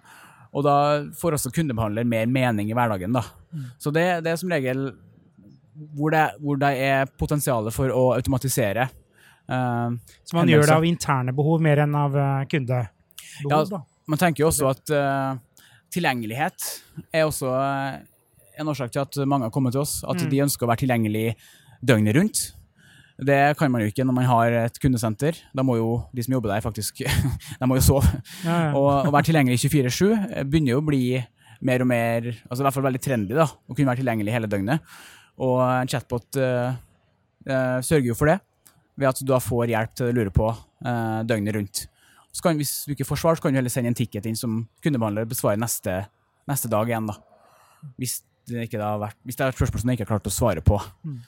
Og 0.53 0.65
da 0.65 1.05
får 1.15 1.37
også 1.37 1.55
kundebehandler 1.55 2.05
mer 2.05 2.27
mening 2.27 2.71
i 2.71 2.75
hverdagen. 2.75 3.13
da. 3.13 3.23
Mm. 3.55 3.71
Så 3.79 3.93
det, 3.93 4.25
det, 4.25 4.33
er 4.33 4.37
som 4.37 4.51
regel 4.51 4.97
hvor 5.95 6.11
det, 6.11 6.35
hvor 6.41 6.57
det 6.59 6.77
er 6.77 7.07
potensialet 7.07 7.73
for 7.73 7.89
å 7.89 8.15
automatisere 8.15 8.91
Uh, 9.51 9.99
så 10.23 10.37
man 10.37 10.47
gjør 10.47 10.63
det 10.63 10.75
av 10.77 10.85
interne 10.87 11.33
behov 11.35 11.59
mer 11.59 11.81
enn 11.83 11.95
av 11.99 12.15
kundebehov? 12.47 12.87
Ja, 13.51 13.65
da. 13.67 13.81
man 14.07 14.21
tenker 14.21 14.45
jo 14.45 14.51
også 14.53 14.69
at 14.71 14.93
uh, 14.95 15.41
tilgjengelighet 15.95 16.71
er 17.13 17.27
også 17.27 17.51
en 18.61 18.71
årsak 18.71 18.93
til 18.95 19.03
at 19.03 19.21
mange 19.29 19.49
har 19.49 19.55
kommet 19.55 19.75
til 19.75 19.83
oss. 19.83 20.01
At 20.05 20.21
mm. 20.21 20.31
de 20.31 20.43
ønsker 20.47 20.67
å 20.67 20.71
være 20.71 20.85
tilgjengelig 20.85 21.27
døgnet 21.81 22.17
rundt. 22.17 22.43
Det 23.21 23.39
kan 23.61 23.69
man 23.73 23.83
jo 23.85 23.91
ikke 23.91 24.05
når 24.09 24.17
man 24.17 24.29
har 24.29 24.55
et 24.63 24.79
kundesenter. 24.81 25.37
Da 25.57 25.65
må 25.67 25.77
jo 25.77 25.91
de 26.17 26.25
som 26.25 26.35
jobber 26.37 26.55
der, 26.55 26.65
faktisk 26.65 27.03
de 27.61 27.69
må 27.69 27.77
jo 27.77 27.85
sove. 27.85 28.09
Ja, 28.47 28.57
ja. 28.69 28.71
Og 28.77 29.11
å 29.11 29.13
være 29.13 29.29
tilgjengelig 29.29 29.61
24-7 29.67 30.45
begynner 30.49 30.75
jo 30.75 30.81
å 30.81 30.87
bli 30.87 31.03
mer 31.61 31.85
og 31.85 31.91
mer 31.91 32.31
altså 32.31 32.63
i 32.63 32.65
hvert 32.65 32.77
fall 32.79 32.87
veldig 32.87 33.03
trendy 33.05 33.37
da, 33.37 33.45
å 33.45 33.75
kunne 33.75 33.91
være 33.91 34.01
tilgjengelig 34.01 34.33
hele 34.33 34.49
døgnet. 34.51 34.93
Og 35.41 35.61
en 35.65 35.91
chatbot 35.91 36.41
uh, 36.41 36.73
uh, 37.49 37.79
sørger 37.85 38.11
jo 38.11 38.17
for 38.17 38.33
det, 38.33 38.39
ved 39.01 39.11
at 39.11 39.21
du 39.21 39.29
da 39.29 39.41
får 39.41 39.73
hjelp 39.73 39.97
til 39.97 40.09
å 40.09 40.17
lure 40.17 40.33
på 40.35 40.49
uh, 40.49 41.21
døgnet 41.29 41.57
rundt. 41.57 41.85
Kan, 42.39 42.61
hvis 42.61 42.85
du 42.87 42.95
ikke 42.95 43.09
får 43.09 43.21
svar, 43.21 43.37
så 43.37 43.43
kan 43.43 43.55
du 43.55 43.59
heller 43.59 43.73
sende 43.73 43.91
en 43.91 43.99
ticket 43.99 44.29
inn 44.29 44.39
som 44.39 44.63
kundebehandler 44.85 45.27
besvarer 45.29 45.59
neste, 45.61 45.97
neste 46.49 46.71
dag 46.71 46.89
igjen. 46.89 47.11
da. 47.11 47.19
Hvis 47.99 48.21
det, 48.49 48.69
ikke 48.69 48.81
har 48.83 49.01
vært, 49.03 49.19
hvis 49.27 49.39
det 49.39 49.45
er 49.45 49.53
et 49.53 49.59
spørsmål 49.59 49.83
som 49.83 49.91
du 49.91 49.95
ikke 49.95 50.07
har 50.07 50.13
klart 50.15 50.31
å 50.31 50.35
svare 50.35 50.65
på. 50.65 50.79
Mm. 51.07 51.21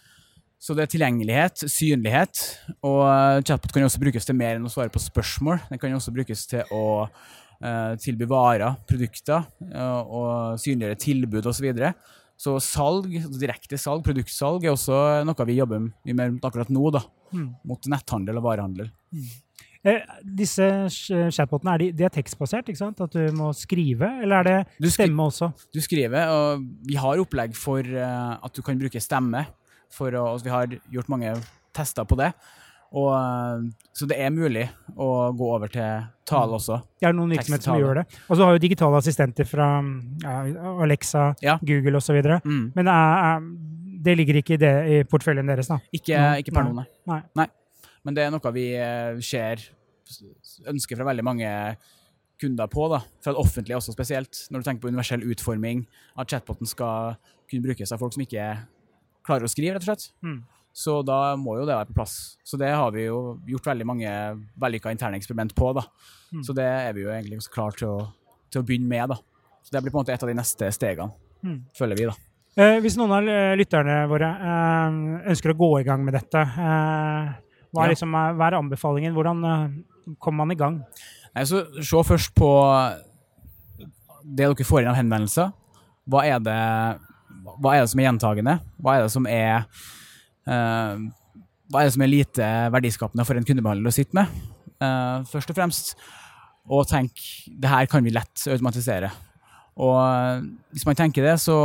Så 0.62 0.76
det 0.78 0.85
er 0.85 0.90
tilgjengelighet, 0.92 1.64
synlighet, 1.66 2.40
og 2.87 3.02
chatbot 3.42 3.73
kan 3.75 3.82
også 3.82 3.99
brukes 3.99 4.28
til 4.28 4.37
mer 4.38 4.61
enn 4.61 4.68
å 4.68 4.71
svare 4.71 4.92
på 4.94 5.02
spørsmål. 5.02 5.59
Den 5.73 5.80
kan 5.82 5.94
også 5.97 6.14
brukes 6.14 6.44
til 6.47 6.68
å 6.71 6.85
uh, 7.02 7.94
tilby 7.99 8.28
varer, 8.30 8.76
produkter, 8.87 9.49
uh, 9.73 10.02
og 10.06 10.61
synliggjøre 10.62 11.00
tilbud 11.02 11.49
osv. 11.50 11.59
Så, 11.59 11.66
videre. 11.66 11.90
så 12.38 12.54
salg, 12.62 13.11
altså 13.25 13.42
direkte 13.42 13.80
salg, 13.80 14.04
produktsalg, 14.06 14.62
er 14.62 14.76
også 14.76 15.00
noe 15.26 15.49
vi 15.50 15.59
jobber 15.59 15.82
med 15.88 16.38
akkurat 16.38 16.71
nå. 16.71 16.85
da, 16.94 17.02
mm. 17.35 17.49
Mot 17.66 17.90
netthandel 17.90 18.38
og 18.38 18.47
varehandel. 18.47 18.94
Mm. 19.11 19.32
Eh, 19.82 20.04
disse 20.22 20.66
chatbotene, 21.34 21.74
er 21.74 21.82
de, 21.82 21.88
de 21.98 22.06
er 22.06 22.14
tekstbasert? 22.14 22.68
ikke 22.70 22.78
sant? 22.78 23.02
At 23.02 23.16
du 23.16 23.34
må 23.34 23.50
skrive, 23.56 24.08
eller 24.22 24.42
er 24.42 24.66
det 24.78 24.92
stemme 24.94 25.26
også? 25.26 25.50
Du 25.74 25.80
skriver, 25.82 26.30
og 26.30 26.62
vi 26.86 26.98
har 27.00 27.22
opplegg 27.22 27.56
for 27.58 27.82
uh, 27.82 28.38
at 28.38 28.54
du 28.54 28.62
kan 28.62 28.78
bruke 28.78 29.02
stemme. 29.02 29.46
For 29.92 30.14
å, 30.16 30.28
altså 30.32 30.46
vi 30.46 30.54
har 30.54 30.76
gjort 30.94 31.10
mange 31.12 31.34
tester 31.76 32.06
på 32.08 32.16
det. 32.20 32.30
Og, 32.92 33.08
eh, 33.16 33.88
så 33.96 34.06
det 34.08 34.18
er 34.20 34.32
mulig 34.32 34.66
å 35.00 35.08
gå 35.36 35.48
over 35.48 35.70
til 35.72 36.04
tale 36.28 36.58
også. 36.58 36.78
Det 37.00 37.08
er 37.08 37.16
noen 37.16 37.32
virksomheter 37.32 37.70
som 37.70 37.80
gjør 37.80 38.02
det. 38.02 38.04
Og 38.26 38.36
så 38.36 38.44
har 38.44 38.56
jo 38.56 38.62
digitale 38.62 39.00
assistenter 39.00 39.48
fra 39.48 39.68
ja, 40.24 40.36
Alexa, 40.84 41.30
ja. 41.44 41.56
Google 41.64 42.00
osv. 42.02 42.20
Mm. 42.44 42.66
Men 42.76 42.88
det, 42.88 42.98
er, 42.98 43.48
det, 44.08 44.16
ligger 44.20 44.40
ikke 44.42 44.56
i, 44.58 44.60
det, 44.60 44.74
i 44.84 45.00
porteføljen 45.08 45.48
deres? 45.52 45.72
da? 45.72 45.80
Ikke, 45.92 46.20
ikke 46.44 46.56
per 46.56 46.68
nå, 46.68 46.84
nei. 47.08 47.22
nei. 47.40 47.48
Men 48.06 48.16
det 48.16 48.26
er 48.26 48.32
noe 48.35 48.54
vi 48.54 48.68
eh, 48.76 49.18
ser 49.25 49.62
ønsker 50.68 50.99
fra 50.99 51.06
veldig 51.09 51.25
mange 51.25 51.50
kunder 52.42 52.66
på, 52.71 52.88
da, 52.90 52.99
fra 53.23 53.35
det 53.35 53.40
offentlige 53.40 53.78
også 53.78 53.94
spesielt. 53.94 54.47
Når 54.50 54.61
du 54.61 54.66
tenker 54.66 54.82
på 54.82 54.90
universell 54.90 55.23
utforming, 55.30 55.85
at 56.18 56.32
chatboten 56.32 56.68
skal 56.68 57.14
kunne 57.50 57.64
brukes 57.64 57.92
av 57.94 58.02
folk 58.02 58.16
som 58.16 58.25
ikke 58.25 58.49
klarer 59.26 59.47
å 59.47 59.52
skrive, 59.52 59.76
rett 59.76 59.87
og 59.87 59.92
slett. 59.92 60.09
Mm. 60.26 60.40
Så 60.73 60.97
da 61.06 61.37
må 61.37 61.59
jo 61.59 61.66
det 61.68 61.76
være 61.76 61.90
på 61.92 61.99
plass. 62.00 62.16
Så 62.49 62.59
det 62.59 62.73
har 62.73 62.90
vi 62.94 63.04
jo 63.04 63.37
gjort 63.47 63.68
veldig 63.71 63.87
mange 63.87 64.11
vellykka 64.59 64.92
interne 64.94 65.21
eksperiment 65.21 65.54
på. 65.54 65.71
da. 65.76 65.85
Mm. 66.32 66.42
Så 66.49 66.56
det 66.56 66.66
er 66.66 66.97
vi 66.97 67.04
jo 67.04 67.12
egentlig 67.12 67.42
klare 67.52 67.76
til 67.78 68.02
til 68.52 68.61
å, 68.61 68.66
begynne 68.68 68.90
med. 68.90 69.14
da. 69.14 69.16
Så 69.62 69.75
det 69.75 69.82
blir 69.85 69.94
på 69.94 70.00
en 70.00 70.04
måte 70.04 70.14
et 70.14 70.25
av 70.25 70.28
de 70.28 70.37
neste 70.37 70.68
stegene, 70.75 71.14
mm. 71.44 71.59
føler 71.78 71.99
vi. 71.99 72.09
da. 72.11 72.16
Eh, 72.61 72.78
hvis 72.85 72.99
noen 73.00 73.14
av 73.16 73.28
lytterne 73.56 74.02
våre 74.11 74.28
eh, 74.28 74.99
ønsker 75.32 75.54
å 75.54 75.59
gå 75.62 75.71
i 75.80 75.87
gang 75.87 76.02
med 76.04 76.18
dette, 76.18 76.42
eh, 76.42 77.30
hva, 77.72 77.86
er 77.86 77.94
liksom, 77.94 78.12
hva, 78.12 78.46
er 78.48 78.58
anbefalingen? 78.58 79.16
Hvordan 79.16 79.42
eh, 79.48 80.14
kommer 80.20 80.44
man 80.44 80.54
i 80.54 80.58
gang? 80.60 80.82
Nei, 81.32 81.46
så 81.48 81.64
Se 81.80 82.04
først 82.04 82.34
på 82.36 82.50
det 84.22 84.46
dere 84.46 84.66
får 84.68 84.82
inn 84.82 84.92
av 84.92 84.98
henvendelser. 85.00 85.50
Hva 86.10 86.22
er 86.28 86.38
det, 86.42 86.60
hva 87.58 87.74
er 87.74 87.82
det 87.82 87.90
som 87.90 88.02
er 88.02 88.08
gjentagende? 88.10 88.58
Hva 88.78 88.96
er 88.96 89.06
det 89.06 89.12
som 89.14 89.26
er 89.30 89.66
Uh, 90.42 90.98
hva 91.70 91.82
er 91.82 91.88
det 91.88 91.94
som 91.94 92.04
er 92.04 92.10
lite 92.10 92.48
verdiskapende 92.74 93.26
for 93.26 93.38
en 93.38 93.46
kundebehandler 93.46 93.92
å 93.92 93.94
sitte 93.94 94.16
med? 94.18 94.30
Uh, 94.82 95.22
først 95.30 95.52
og 95.52 95.58
fremst. 95.58 95.94
Og 96.66 96.86
tenk 96.90 97.22
det 97.46 97.70
her 97.70 97.88
kan 97.90 98.04
vi 98.04 98.14
lett 98.14 98.46
automatisere. 98.50 99.12
Og 99.80 99.96
uh, 99.96 100.42
hvis 100.74 100.86
man 100.88 100.98
tenker 100.98 101.24
det, 101.26 101.38
så 101.42 101.56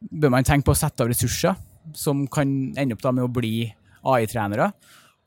bør 0.00 0.32
man 0.36 0.46
tenke 0.46 0.68
på 0.68 0.76
å 0.76 0.78
sette 0.78 1.04
av 1.04 1.10
ressurser 1.10 1.56
som 1.96 2.26
kan 2.30 2.48
ende 2.78 2.96
opp 2.96 3.08
med 3.08 3.24
å 3.24 3.32
bli 3.32 3.70
AI-trenere. 4.04 4.70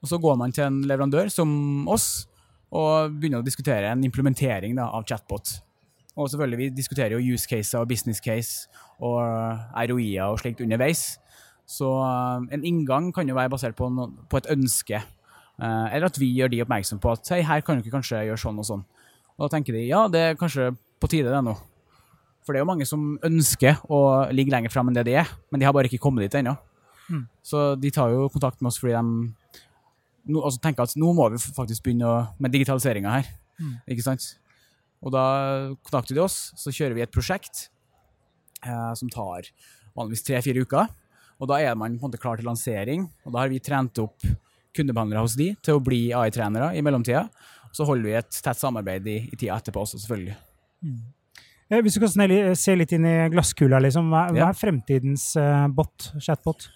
Og 0.04 0.12
så 0.12 0.20
går 0.20 0.38
man 0.40 0.52
til 0.56 0.68
en 0.68 0.82
leverandør 0.88 1.32
som 1.32 1.88
oss 1.92 2.26
og 2.74 3.14
begynner 3.20 3.44
å 3.44 3.46
diskutere 3.46 3.92
en 3.94 4.04
implementering 4.04 4.76
da, 4.78 4.90
av 4.90 5.06
chatbot. 5.08 5.60
Og 6.18 6.30
selvfølgelig, 6.30 6.60
vi 6.60 6.70
diskuterer 6.78 7.16
jo 7.16 7.34
use 7.34 7.50
case 7.50 7.78
og 7.78 7.90
business 7.90 8.22
case 8.22 8.70
og 9.02 9.22
ROI-er 9.74 10.28
og 10.28 10.42
slikt 10.42 10.62
underveis. 10.66 11.14
Så 11.70 11.88
uh, 11.88 12.44
en 12.54 12.66
inngang 12.66 13.12
kan 13.16 13.30
jo 13.30 13.38
være 13.38 13.54
basert 13.54 13.78
på, 13.78 13.88
no, 13.94 14.10
på 14.30 14.42
et 14.42 14.50
ønske. 14.52 15.00
Eh, 15.62 15.88
eller 15.94 16.10
at 16.10 16.18
vi 16.18 16.32
gjør 16.34 16.50
de 16.50 16.64
oppmerksom 16.64 17.00
på 17.02 17.12
at 17.14 17.30
hei, 17.30 17.44
her 17.46 17.62
kan 17.66 17.78
dere 17.78 17.94
kanskje 17.94 18.24
gjøre 18.26 18.42
sånn 18.42 18.58
og 18.60 18.66
sånn. 18.68 18.82
Og 19.38 19.46
da 19.46 19.52
tenker 19.54 19.78
de 19.78 19.86
ja, 19.86 20.08
det 20.12 20.24
er 20.26 20.40
kanskje 20.40 20.72
på 21.02 21.10
tide 21.12 21.30
det 21.34 21.42
nå. 21.46 21.54
For 22.44 22.52
det 22.52 22.60
er 22.60 22.66
jo 22.66 22.72
mange 22.72 22.88
som 22.90 23.14
ønsker 23.24 23.84
å 23.86 24.00
ligge 24.34 24.52
lenger 24.52 24.74
fram 24.74 24.90
enn 24.90 24.98
det 24.98 25.06
de 25.08 25.16
er, 25.22 25.30
men 25.54 25.62
de 25.62 25.68
har 25.68 25.76
bare 25.76 25.88
ikke 25.88 26.02
kommet 26.04 26.26
dit 26.26 26.40
ennå. 26.42 26.56
Mm. 27.10 27.26
Så 27.44 27.64
de 27.80 27.92
tar 27.94 28.14
jo 28.14 28.30
kontakt 28.34 28.62
med 28.62 28.72
oss 28.72 28.80
fordi 28.82 28.96
de 28.96 29.04
no, 30.32 30.44
altså 30.44 30.62
tenker 30.64 30.86
at 30.86 30.96
nå 31.00 31.12
må 31.16 31.28
vi 31.34 31.42
faktisk 31.42 31.86
begynne 31.86 32.08
å, 32.08 32.16
med 32.40 32.54
digitaliseringa 32.56 33.18
her. 33.18 33.30
Mm. 33.60 33.76
Ikke 33.96 34.06
sant? 34.06 34.28
Og 35.04 35.12
da 35.14 35.26
kontakter 35.84 36.16
de 36.16 36.24
oss, 36.24 36.54
så 36.60 36.72
kjører 36.72 36.96
vi 36.98 37.04
et 37.04 37.14
prosjekt 37.14 37.68
eh, 38.64 38.92
som 39.00 39.12
tar 39.12 39.50
vanligvis 39.94 40.24
tre-fire 40.26 40.64
uker. 40.64 40.92
Og 41.42 41.50
da 41.52 41.60
er 41.60 41.76
man 41.76 41.98
på 41.98 42.06
en 42.06 42.12
måte 42.12 42.22
klar 42.22 42.40
til 42.40 42.48
lansering, 42.48 43.10
og 43.26 43.36
da 43.36 43.44
har 43.44 43.52
vi 43.52 43.60
trent 43.64 44.00
opp 44.00 44.24
kundebehandlere 44.74 45.26
hos 45.26 45.36
de 45.38 45.52
til 45.62 45.78
å 45.78 45.84
bli 45.84 46.06
AI-trenere 46.16 46.72
i 46.78 46.84
mellomtida. 46.86 47.28
Så 47.74 47.86
holder 47.90 48.08
vi 48.08 48.16
et 48.18 48.40
tett 48.46 48.60
samarbeid 48.60 49.10
i, 49.10 49.18
i 49.28 49.36
tida 49.36 49.58
etterpå 49.58 49.84
også, 49.84 50.00
selvfølgelig. 50.02 50.38
Mm. 50.86 51.02
Eh, 51.74 51.82
hvis 51.82 51.98
du 51.98 52.04
kan 52.04 52.56
se 52.58 52.76
litt 52.78 52.94
inn 52.96 53.08
i 53.10 53.16
glasskula, 53.34 53.82
liksom, 53.84 54.12
hva, 54.14 54.28
er 54.32 54.58
fremtidens 54.58 55.32
uh, 55.40 55.66
bot, 55.74 56.12
chatbot? 56.22 56.68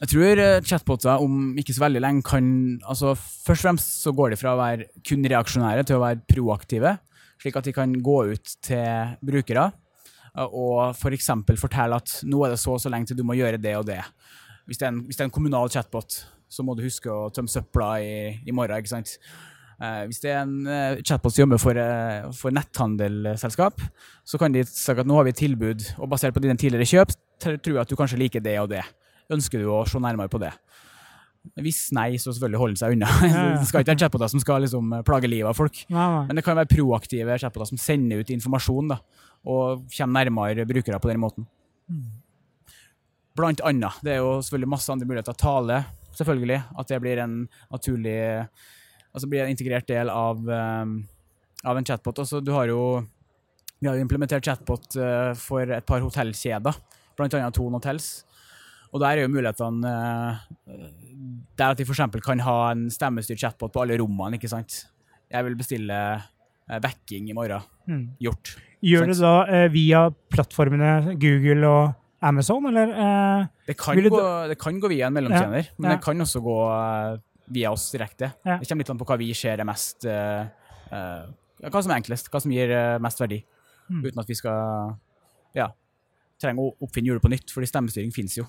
Jeg 0.00 0.14
tror 0.14 0.40
uh, 0.40 0.62
chatboter 0.64 1.20
om 1.20 1.52
ikke 1.60 1.74
så 1.76 1.82
veldig 1.82 2.00
lenge 2.00 2.24
kan 2.24 2.46
altså 2.88 3.12
Først 3.18 3.60
og 3.60 3.66
fremst 3.66 4.00
så 4.00 4.14
går 4.16 4.32
de 4.32 4.38
fra 4.40 4.54
å 4.54 4.60
være 4.60 4.88
kun 5.04 5.26
reaksjonære 5.28 5.84
til 5.84 5.98
å 5.98 6.04
være 6.04 6.22
proaktive, 6.30 6.94
slik 7.40 7.58
at 7.60 7.68
de 7.68 7.74
kan 7.76 7.92
gå 8.04 8.16
ut 8.32 8.54
til 8.64 9.14
brukere 9.20 9.70
og 10.40 10.94
f.eks. 10.94 11.26
For 11.44 11.64
fortelle 11.66 11.98
at 12.00 12.20
nå 12.24 12.40
er 12.46 12.54
det 12.54 12.60
så 12.62 12.76
og 12.76 12.80
så 12.80 12.92
lenge 12.92 13.10
til 13.10 13.18
du 13.18 13.24
må 13.26 13.36
gjøre 13.36 13.58
det 13.60 13.74
og 13.76 13.88
det. 13.88 13.98
Hvis 14.70 14.78
det 14.80 14.86
er 14.86 14.92
en, 14.94 15.00
det 15.08 15.18
er 15.18 15.26
en 15.26 15.34
kommunal 15.34 15.72
chatbot, 15.72 16.20
så 16.48 16.64
må 16.64 16.76
du 16.78 16.84
huske 16.84 17.10
å 17.10 17.32
tømme 17.34 17.50
søpla 17.50 17.88
i, 17.98 18.12
i 18.46 18.54
morgen. 18.54 18.78
ikke 18.78 18.92
sant? 18.92 19.16
Eh, 19.82 20.04
hvis 20.06 20.22
det 20.22 20.30
er 20.30 20.44
en 20.44 21.02
chatbot 21.02 21.34
som 21.34 21.42
jobber 21.42 21.60
for, 21.60 21.82
for 22.38 22.54
netthandelselskap, 22.54 23.82
så 24.22 24.40
kan 24.40 24.54
de 24.54 24.62
si 24.70 24.94
at 24.94 25.02
nå 25.02 25.18
har 25.18 25.26
vi 25.26 25.34
et 25.34 25.42
tilbud, 25.42 25.88
og 25.98 26.12
basert 26.14 26.36
på 26.36 26.44
dine 26.44 26.56
tidligere 26.60 26.88
kjøp, 26.88 27.18
tror 27.42 27.74
jeg 27.74 27.82
at 27.82 27.90
du 27.90 27.98
kanskje 27.98 28.22
liker 28.22 28.44
det 28.44 28.56
og 28.62 28.70
det. 28.70 28.86
Ønsker 29.30 29.62
du 29.62 29.70
å 29.72 29.84
se 29.88 30.00
nærmere 30.02 30.32
på 30.32 30.40
det? 30.42 30.52
Hvis 31.56 31.86
nei, 31.96 32.18
så 32.20 32.34
selvfølgelig 32.34 32.60
holde 32.60 32.80
seg 32.80 32.94
unna. 32.96 33.08
det 33.60 33.68
skal 33.68 33.84
ikke 33.84 33.94
være 33.94 34.02
chatboter 34.02 34.30
som 34.32 34.42
skal 34.42 34.60
liksom, 34.66 34.92
plage 35.08 35.30
livet 35.30 35.48
av 35.48 35.56
folk. 35.56 35.84
Men 35.88 36.36
det 36.36 36.44
kan 36.44 36.58
være 36.58 36.68
proaktive 36.68 37.38
chatboter 37.40 37.70
som 37.72 37.80
sender 37.80 38.20
ut 38.20 38.32
informasjon. 38.34 38.92
da 38.92 39.00
og 39.48 39.86
kommer 39.94 40.24
nærmere 40.24 40.66
brukere 40.68 41.00
på 41.00 41.08
den 41.08 41.20
måten. 41.20 41.46
Blant 43.36 43.62
annet. 43.64 44.00
Det 44.04 44.12
er 44.14 44.20
jo 44.20 44.40
selvfølgelig 44.42 44.68
masse 44.68 44.92
andre 44.92 45.06
muligheter. 45.06 45.32
Tale, 45.32 45.84
selvfølgelig. 46.16 46.60
At 46.78 46.88
det 46.88 47.00
blir 47.00 47.24
en 47.24 47.48
naturlig 47.70 48.46
Altså 49.10 49.26
blir 49.26 49.42
en 49.42 49.50
integrert 49.50 49.88
del 49.88 50.06
av, 50.06 50.38
um, 50.38 50.90
av 51.66 51.76
en 51.76 51.84
chatbot. 51.84 52.20
Altså, 52.22 52.38
du 52.40 52.52
har 52.52 52.68
jo 52.70 53.02
Vi 53.80 53.88
har 53.88 53.96
jo 53.96 54.04
implementert 54.04 54.44
chatbot 54.44 54.94
uh, 54.96 55.34
for 55.34 55.66
et 55.66 55.84
par 55.84 56.00
hotellkjeder, 56.00 56.76
annet 57.18 57.54
Thon 57.54 57.72
Hotels. 57.72 58.24
Og 58.90 59.02
der 59.02 59.20
er 59.20 59.26
jo 59.26 59.32
mulighetene 59.32 59.90
uh, 59.90 60.40
der 61.58 61.74
at 61.74 61.78
de 61.78 61.86
f.eks. 61.86 62.02
kan 62.24 62.42
ha 62.46 62.56
en 62.72 62.88
stemmestyrt 62.90 63.40
chatbot 63.42 63.72
på 63.74 63.84
alle 63.84 63.98
rommene. 64.00 64.38
ikke 64.38 64.50
sant? 64.50 64.82
Jeg 65.30 65.46
vil 65.46 65.56
bestille 65.58 66.00
uh, 66.18 66.80
backing 66.82 67.30
i 67.30 67.36
morgen. 67.36 67.62
Mm. 67.86 68.04
Gjort. 68.22 68.56
Gjør 68.80 69.10
det 69.10 69.16
da 69.20 69.32
eh, 69.52 69.66
via 69.72 70.06
plattformene 70.32 71.16
Google 71.20 71.68
og 71.68 71.96
Amazon, 72.24 72.68
eller? 72.70 72.92
Eh, 72.94 73.42
det, 73.68 73.76
kan 73.80 73.98
gå, 74.00 74.20
det, 74.48 74.56
kan 74.60 74.78
gå, 74.80 74.88
via 74.92 75.10
en 75.10 75.16
mellomtjener, 75.16 75.68
ja, 75.68 75.76
men 75.76 75.90
ja. 75.90 75.96
det 75.96 76.04
kan 76.04 76.24
også 76.24 76.40
gå 76.44 76.56
uh, 76.68 77.18
via 77.52 77.72
oss 77.74 77.90
direkte. 77.92 78.32
Ja. 78.46 78.56
Det 78.60 78.68
kommer 78.68 78.84
litt 78.84 78.92
an 78.94 79.00
på 79.00 79.08
hva 79.10 79.18
vi 79.20 79.28
ser 79.36 79.60
er 79.60 79.68
mest 79.68 80.08
uh, 80.08 80.48
Hva 81.60 81.82
som 81.82 81.92
er 81.92 82.00
enklest, 82.00 82.30
hva 82.32 82.40
som 82.40 82.52
gir 82.54 82.72
mest 83.04 83.20
verdi. 83.20 83.42
Mm. 83.90 84.04
Uten 84.06 84.22
at 84.22 84.32
vi 84.32 84.38
skal 84.38 84.94
ja, 85.56 85.68
trenge 86.40 86.64
å 86.64 86.72
oppfinne 86.80 87.10
hjulet 87.10 87.24
på 87.24 87.32
nytt, 87.32 87.52
fordi 87.52 87.68
stemmestyring 87.68 88.14
finnes 88.16 88.38
jo. 88.38 88.46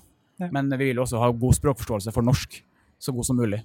Men 0.54 0.72
vi 0.74 0.90
vil 0.90 1.04
også 1.04 1.22
ha 1.22 1.30
god 1.32 1.58
språkforståelse 1.60 2.14
for 2.16 2.26
norsk, 2.26 2.58
så 3.02 3.14
god 3.14 3.28
som 3.28 3.38
mulig. 3.38 3.62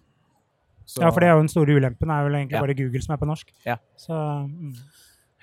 Så, 0.86 1.00
ja, 1.02 1.10
for 1.10 1.22
det 1.22 1.28
er 1.28 1.34
jo 1.34 1.42
den 1.42 1.50
store 1.50 1.74
ulempen, 1.74 2.10
er 2.14 2.26
vel 2.28 2.36
egentlig 2.38 2.62
bare 2.62 2.76
Google 2.78 3.02
som 3.02 3.16
er 3.16 3.20
på 3.22 3.26
norsk. 3.26 3.48
Ja. 3.66 3.78
Så, 3.98 4.14
mm. 4.14 4.74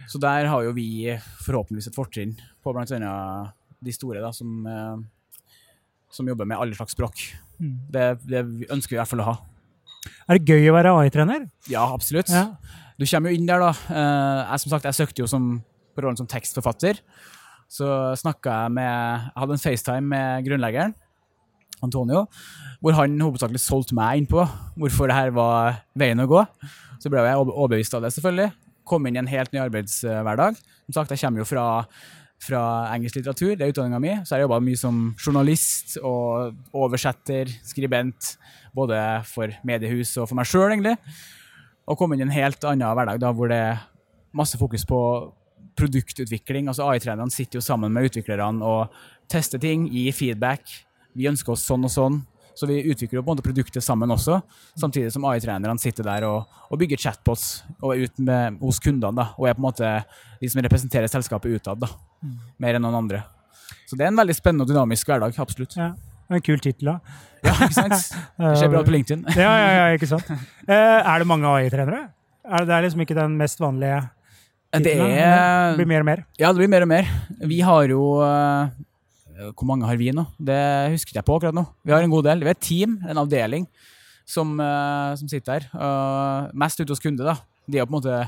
Så 0.10 0.20
der 0.24 0.48
har 0.50 0.64
jo 0.64 0.72
vi 0.76 0.88
forhåpentligvis 1.46 1.90
et 1.92 1.98
fortrinn 1.98 2.38
på 2.64 2.74
bl.a. 2.76 3.16
de 3.84 3.96
store 3.96 4.24
da, 4.24 4.32
som, 4.36 4.64
eh, 4.68 5.58
som, 6.12 6.28
jobber 6.28 6.48
med 6.48 6.60
alle 6.60 6.78
slags 6.78 6.96
språk. 6.96 7.26
Mm. 7.60 7.76
Det, 7.92 8.06
det, 8.24 8.46
ønsker 8.72 8.96
vi 8.96 8.98
i 8.98 9.02
hvert 9.02 9.12
fall 9.12 9.26
å 9.26 9.30
ha. 9.34 9.36
Er 10.28 10.40
det 10.40 10.56
gøy 10.56 10.72
å 10.72 10.76
være 10.76 10.96
AI-trener? 11.00 11.46
Ja, 11.72 11.86
absolutt. 11.92 12.32
Ja. 12.32 12.56
Du 13.00 13.06
kommer 13.08 13.32
jo 13.32 13.40
inn 13.40 13.48
der, 13.48 13.64
da. 13.64 13.72
Eh, 13.92 14.42
jeg 14.48 14.64
som 14.64 14.76
sagt, 14.76 14.88
jeg 14.88 15.00
søkte 15.00 15.24
jo 15.24 15.30
som 15.30 15.56
på 15.94 16.04
rollen 16.04 16.20
som 16.20 16.30
tekstforfatter. 16.30 17.00
Så 17.72 17.88
snakka 18.20 18.64
jeg 18.66 18.74
med 18.76 18.92
Jeg 18.92 19.40
hadde 19.42 19.56
en 19.56 19.62
FaceTime 19.64 20.10
med 20.12 20.48
grunnleggeren, 20.48 20.94
Antonio, 21.84 22.26
hvor 22.82 22.98
han 22.98 23.20
hovedsakelig 23.22 23.62
solgte 23.62 23.98
meg 23.98 24.22
inn 24.22 24.30
på 24.30 24.44
hvorfor 24.80 25.12
det 25.12 25.20
her 25.20 25.32
var 25.36 25.80
veien 26.00 26.24
å 26.24 26.30
gå. 26.30 26.44
Så 27.04 27.12
ble 27.12 27.24
jeg 27.26 27.40
overbevist 27.44 27.96
av 27.98 28.06
det, 28.06 28.14
selvfølgelig. 28.16 28.52
Kom 28.88 29.08
inn 29.08 29.18
i 29.18 29.22
en 29.22 29.32
helt 29.32 29.54
ny 29.54 29.62
arbeidshverdag. 29.64 30.60
Som 30.88 30.98
sagt, 30.98 31.16
jeg 31.16 31.24
kommer 31.24 31.44
jo 31.44 31.50
fra 31.52 31.66
fra 32.44 32.62
engelsk 32.94 33.20
litteratur, 33.20 33.54
det 33.56 33.66
er 33.66 33.72
utdanninga 33.74 34.00
mi. 34.04 34.16
Så 34.28 34.36
jeg 34.36 34.46
jobba 34.46 34.60
mye 34.64 34.80
som 34.80 34.98
journalist 35.16 35.98
og 36.04 36.58
oversetter, 36.76 37.52
skribent. 37.64 38.34
Både 38.76 38.98
for 39.30 39.54
mediehus 39.68 40.16
og 40.18 40.28
for 40.30 40.40
meg 40.40 40.50
sjøl, 40.50 40.72
egentlig. 40.72 40.98
Og 41.88 42.00
komme 42.00 42.18
inn 42.18 42.24
i 42.24 42.28
en 42.28 42.36
helt 42.36 42.64
annen 42.68 42.98
hverdag 42.98 43.22
da, 43.22 43.32
hvor 43.36 43.52
det 43.52 43.60
er 43.70 43.84
masse 44.36 44.58
fokus 44.60 44.86
på 44.90 45.00
produktutvikling. 45.78 46.68
altså 46.68 46.88
AI-trenerne 46.90 47.34
sitter 47.34 47.58
jo 47.58 47.66
sammen 47.66 47.94
med 47.94 48.10
utviklerne 48.10 48.66
og 48.66 48.94
tester 49.30 49.62
ting, 49.62 49.88
gir 49.90 50.14
feedback. 50.14 50.62
Vi 51.18 51.28
ønsker 51.30 51.56
oss 51.56 51.66
sånn 51.68 51.86
og 51.88 51.94
sånn. 51.94 52.22
Så 52.54 52.68
vi 52.70 52.84
utvikler 52.86 53.18
jo 53.18 53.24
på 53.24 53.32
en 53.32 53.38
måte 53.38 53.46
produktet 53.46 53.82
sammen 53.82 54.12
også, 54.14 54.38
samtidig 54.78 55.10
som 55.14 55.26
AI-trenerne 55.26 55.82
sitter 55.82 56.06
der 56.06 56.26
og, 56.28 56.52
og, 56.68 56.76
bygger 56.78 57.02
chatbots 57.02 57.64
og 57.80 57.96
er 57.96 58.04
ute 58.06 58.26
med, 58.26 58.60
hos 58.62 58.78
kundene 58.84 59.24
da, 59.24 59.32
og 59.40 59.48
er 59.50 59.58
på 59.58 59.64
en 59.64 59.66
måte 59.66 59.94
de 60.38 60.52
som 60.52 60.62
representerer 60.62 61.10
selskapet 61.10 61.58
utad, 61.58 61.82
da, 61.82 61.90
mm. 62.22 62.36
mer 62.62 62.78
enn 62.78 62.86
noen 62.86 63.00
andre. 63.02 63.24
Så 63.90 63.98
det 63.98 64.06
er 64.06 64.14
en 64.14 64.22
veldig 64.22 64.38
spennende 64.38 64.68
og 64.68 64.70
dynamisk 64.70 65.10
hverdag, 65.10 65.38
absolutt. 65.42 65.74
Ja. 65.80 65.96
En 66.34 66.44
kul 66.46 66.62
tittel, 66.62 66.94
da. 66.94 67.22
Ja, 67.44 67.54
ikke 67.58 67.76
sant? 67.76 68.14
Det 68.40 68.56
skjer 68.62 68.72
bra 68.72 68.84
på 68.86 68.94
LinkedIn. 68.94 69.26
ja, 69.44 69.52
ja, 69.60 69.72
ja, 69.80 69.86
ikke 69.98 70.10
sant. 70.14 70.30
Eh, 70.30 70.78
er 70.78 71.24
det 71.24 71.30
mange 71.30 71.50
AI-trenere? 71.50 72.06
Er 72.44 72.68
det, 72.68 72.80
liksom 72.86 73.04
ikke 73.04 73.18
den 73.18 73.36
mest 73.40 73.62
vanlige 73.64 74.00
tittelen? 74.74 75.10
Det, 75.10 75.20
er, 75.26 75.74
det 75.74 75.82
blir 75.82 75.90
mer 75.90 76.06
og 76.06 76.10
mer? 76.10 76.24
Ja, 76.40 76.52
det 76.52 76.62
blir 76.62 76.72
mer 76.72 76.86
og 76.86 76.92
mer. 76.92 77.12
Vi 77.50 77.60
har 77.64 77.92
jo 77.92 78.08
uh, 78.24 78.72
hvor 79.34 79.68
mange 79.68 79.88
har 79.88 79.98
vi 79.98 80.12
nå? 80.14 80.26
Det 80.38 80.60
husker 80.94 81.18
jeg 81.18 81.26
på 81.26 81.38
akkurat 81.38 81.56
nå. 81.56 81.66
Vi 81.86 81.94
har 81.94 82.04
en 82.06 82.14
god 82.14 82.28
del. 82.28 82.44
Vi 82.44 82.52
er 82.52 82.58
et 82.58 82.64
team, 82.64 82.98
en 83.10 83.22
avdeling, 83.24 83.68
som, 84.30 84.52
uh, 84.60 85.14
som 85.20 85.30
sitter 85.30 85.66
her. 85.66 86.52
Mest 86.58 86.82
ute 86.82 86.94
hos 86.94 87.04
kunde, 87.04 87.26
da. 87.26 87.38
De 87.66 87.80
er 87.80 87.88
på 87.88 87.94
en 87.94 88.00
måte, 88.00 88.20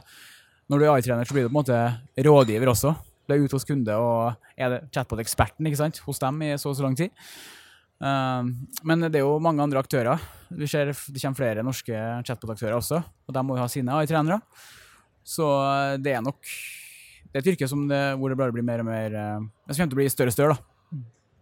når 0.71 0.81
du 0.81 0.85
er 0.85 0.93
AI-trener, 0.95 1.27
så 1.27 1.35
blir 1.35 1.45
du 1.45 1.51
på 1.51 1.55
en 1.55 1.59
måte 1.61 1.81
rådgiver 2.25 2.71
også. 2.71 2.95
Du 3.25 3.33
er 3.35 3.43
ute 3.43 3.57
hos 3.57 3.67
kunde 3.67 3.97
og 3.97 4.35
er 4.57 4.79
chatbot-eksperten 4.93 5.67
ikke 5.67 5.81
sant? 5.81 6.01
hos 6.05 6.21
dem 6.21 6.41
i 6.45 6.53
så 6.61 6.71
og 6.71 6.77
så 6.77 6.85
lang 6.85 6.97
tid. 6.97 7.13
Uh, 8.01 8.47
men 8.83 9.07
det 9.07 9.19
er 9.19 9.25
jo 9.25 9.37
mange 9.43 9.63
andre 9.63 9.81
aktører. 9.81 10.21
Vi 10.49 10.67
ser 10.69 10.93
Det 10.93 11.21
kommer 11.21 11.37
flere 11.37 11.65
norske 11.65 12.05
chatbot-aktører 12.27 12.77
også, 12.77 13.01
og 13.01 13.35
de 13.35 13.43
må 13.43 13.57
jo 13.57 13.63
ha 13.65 13.69
sine 13.71 13.93
AI-trenere. 13.93 14.41
Så 15.25 15.45
det 16.01 16.13
er 16.13 16.25
nok 16.25 16.37
det 17.35 17.41
er 17.41 17.43
et 17.43 17.47
yrke 17.51 17.67
det, 17.89 18.03
hvor 18.15 18.31
det 18.31 18.37
bare 18.39 18.53
blir 18.55 18.63
mer 18.63 18.79
og 18.79 18.85
mer 18.87 19.11
Det 19.11 19.75
kommer 19.75 19.89
til 19.89 19.97
å 19.97 19.99
bli 19.99 20.07
større 20.07 20.31
og 20.31 20.35
større. 20.37 20.53
da. 20.55 20.74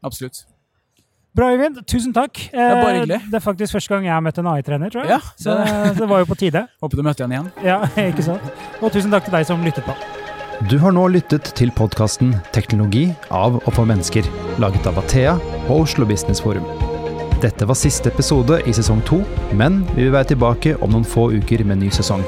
Absolutt. 0.04 0.44
Bra, 1.34 1.50
Øyvind. 1.50 1.80
Tusen 1.90 2.14
takk. 2.14 2.38
Det 2.52 2.60
er 2.62 2.76
bare 2.78 2.92
eh, 2.92 3.00
hyggelig. 3.00 3.22
Det 3.32 3.40
er 3.40 3.42
faktisk 3.42 3.74
første 3.74 3.94
gang 3.94 4.06
jeg 4.06 4.14
har 4.14 4.22
møtt 4.22 4.38
en 4.38 4.50
AI-trener, 4.52 4.92
tror 4.94 5.02
jeg. 5.02 5.10
Ja, 5.16 5.18
det... 5.18 5.44
Så 5.44 5.94
det 6.02 6.10
var 6.10 6.22
jo 6.22 6.28
på 6.30 6.38
tide. 6.38 6.68
Håper 6.84 7.00
du 7.00 7.06
møter 7.08 7.26
han 7.26 7.34
igjen. 7.34 7.50
Ja, 7.66 7.80
ikke 8.12 8.26
sant. 8.26 8.52
Og 8.82 8.94
tusen 8.94 9.14
takk 9.14 9.26
til 9.26 9.34
deg 9.34 9.48
som 9.50 9.66
lyttet 9.66 9.88
på. 9.88 9.98
Du 10.70 10.78
har 10.80 10.94
nå 10.94 11.08
lyttet 11.10 11.50
til 11.58 11.74
podkasten 11.76 12.36
'Teknologi 12.54 13.08
av 13.32 13.58
og 13.58 13.72
for 13.74 13.90
mennesker', 13.90 14.30
laget 14.62 14.86
av 14.88 15.02
Athea 15.02 15.34
og 15.66 15.82
Oslo 15.82 16.06
Business 16.06 16.40
Forum. 16.42 16.64
Dette 17.42 17.68
var 17.68 17.76
siste 17.76 18.14
episode 18.14 18.62
i 18.70 18.72
sesong 18.72 19.02
to, 19.04 19.24
men 19.52 19.82
vi 19.96 20.06
vil 20.06 20.14
være 20.14 20.32
tilbake 20.36 20.78
om 20.80 20.94
noen 20.94 21.04
få 21.04 21.32
uker 21.34 21.66
med 21.66 21.82
ny 21.82 21.90
sesong. 21.92 22.24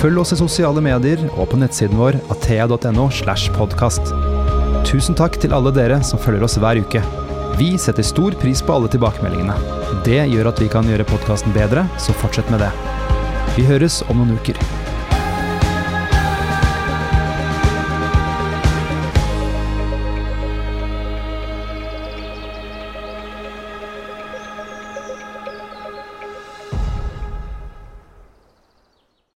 Følg 0.00 0.24
oss 0.24 0.34
i 0.34 0.40
sosiale 0.40 0.82
medier 0.82 1.20
og 1.36 1.52
på 1.52 1.60
nettsiden 1.60 2.00
vår 2.00 2.18
athea.no. 2.32 3.10
slash 3.12 3.52
podcast. 3.54 4.10
Tusen 4.84 5.16
takk 5.16 5.38
til 5.40 5.54
alle 5.56 5.72
dere 5.74 5.98
som 6.04 6.20
følger 6.20 6.44
oss 6.44 6.58
hver 6.60 6.78
uke. 6.84 7.00
Vi 7.58 7.72
setter 7.80 8.04
stor 8.06 8.34
pris 8.38 8.60
på 8.62 8.76
alle 8.76 8.90
tilbakemeldingene. 8.92 9.56
Det 10.06 10.20
gjør 10.30 10.50
at 10.50 10.60
vi 10.62 10.68
kan 10.70 10.86
gjøre 10.90 11.06
podkasten 11.08 11.54
bedre, 11.56 11.86
så 11.98 12.14
fortsett 12.20 12.50
med 12.52 12.62
det. 12.62 12.72
Vi 13.56 13.66
høres 13.68 14.02
om 14.10 14.20
noen 14.20 14.36
uker. 14.38 14.58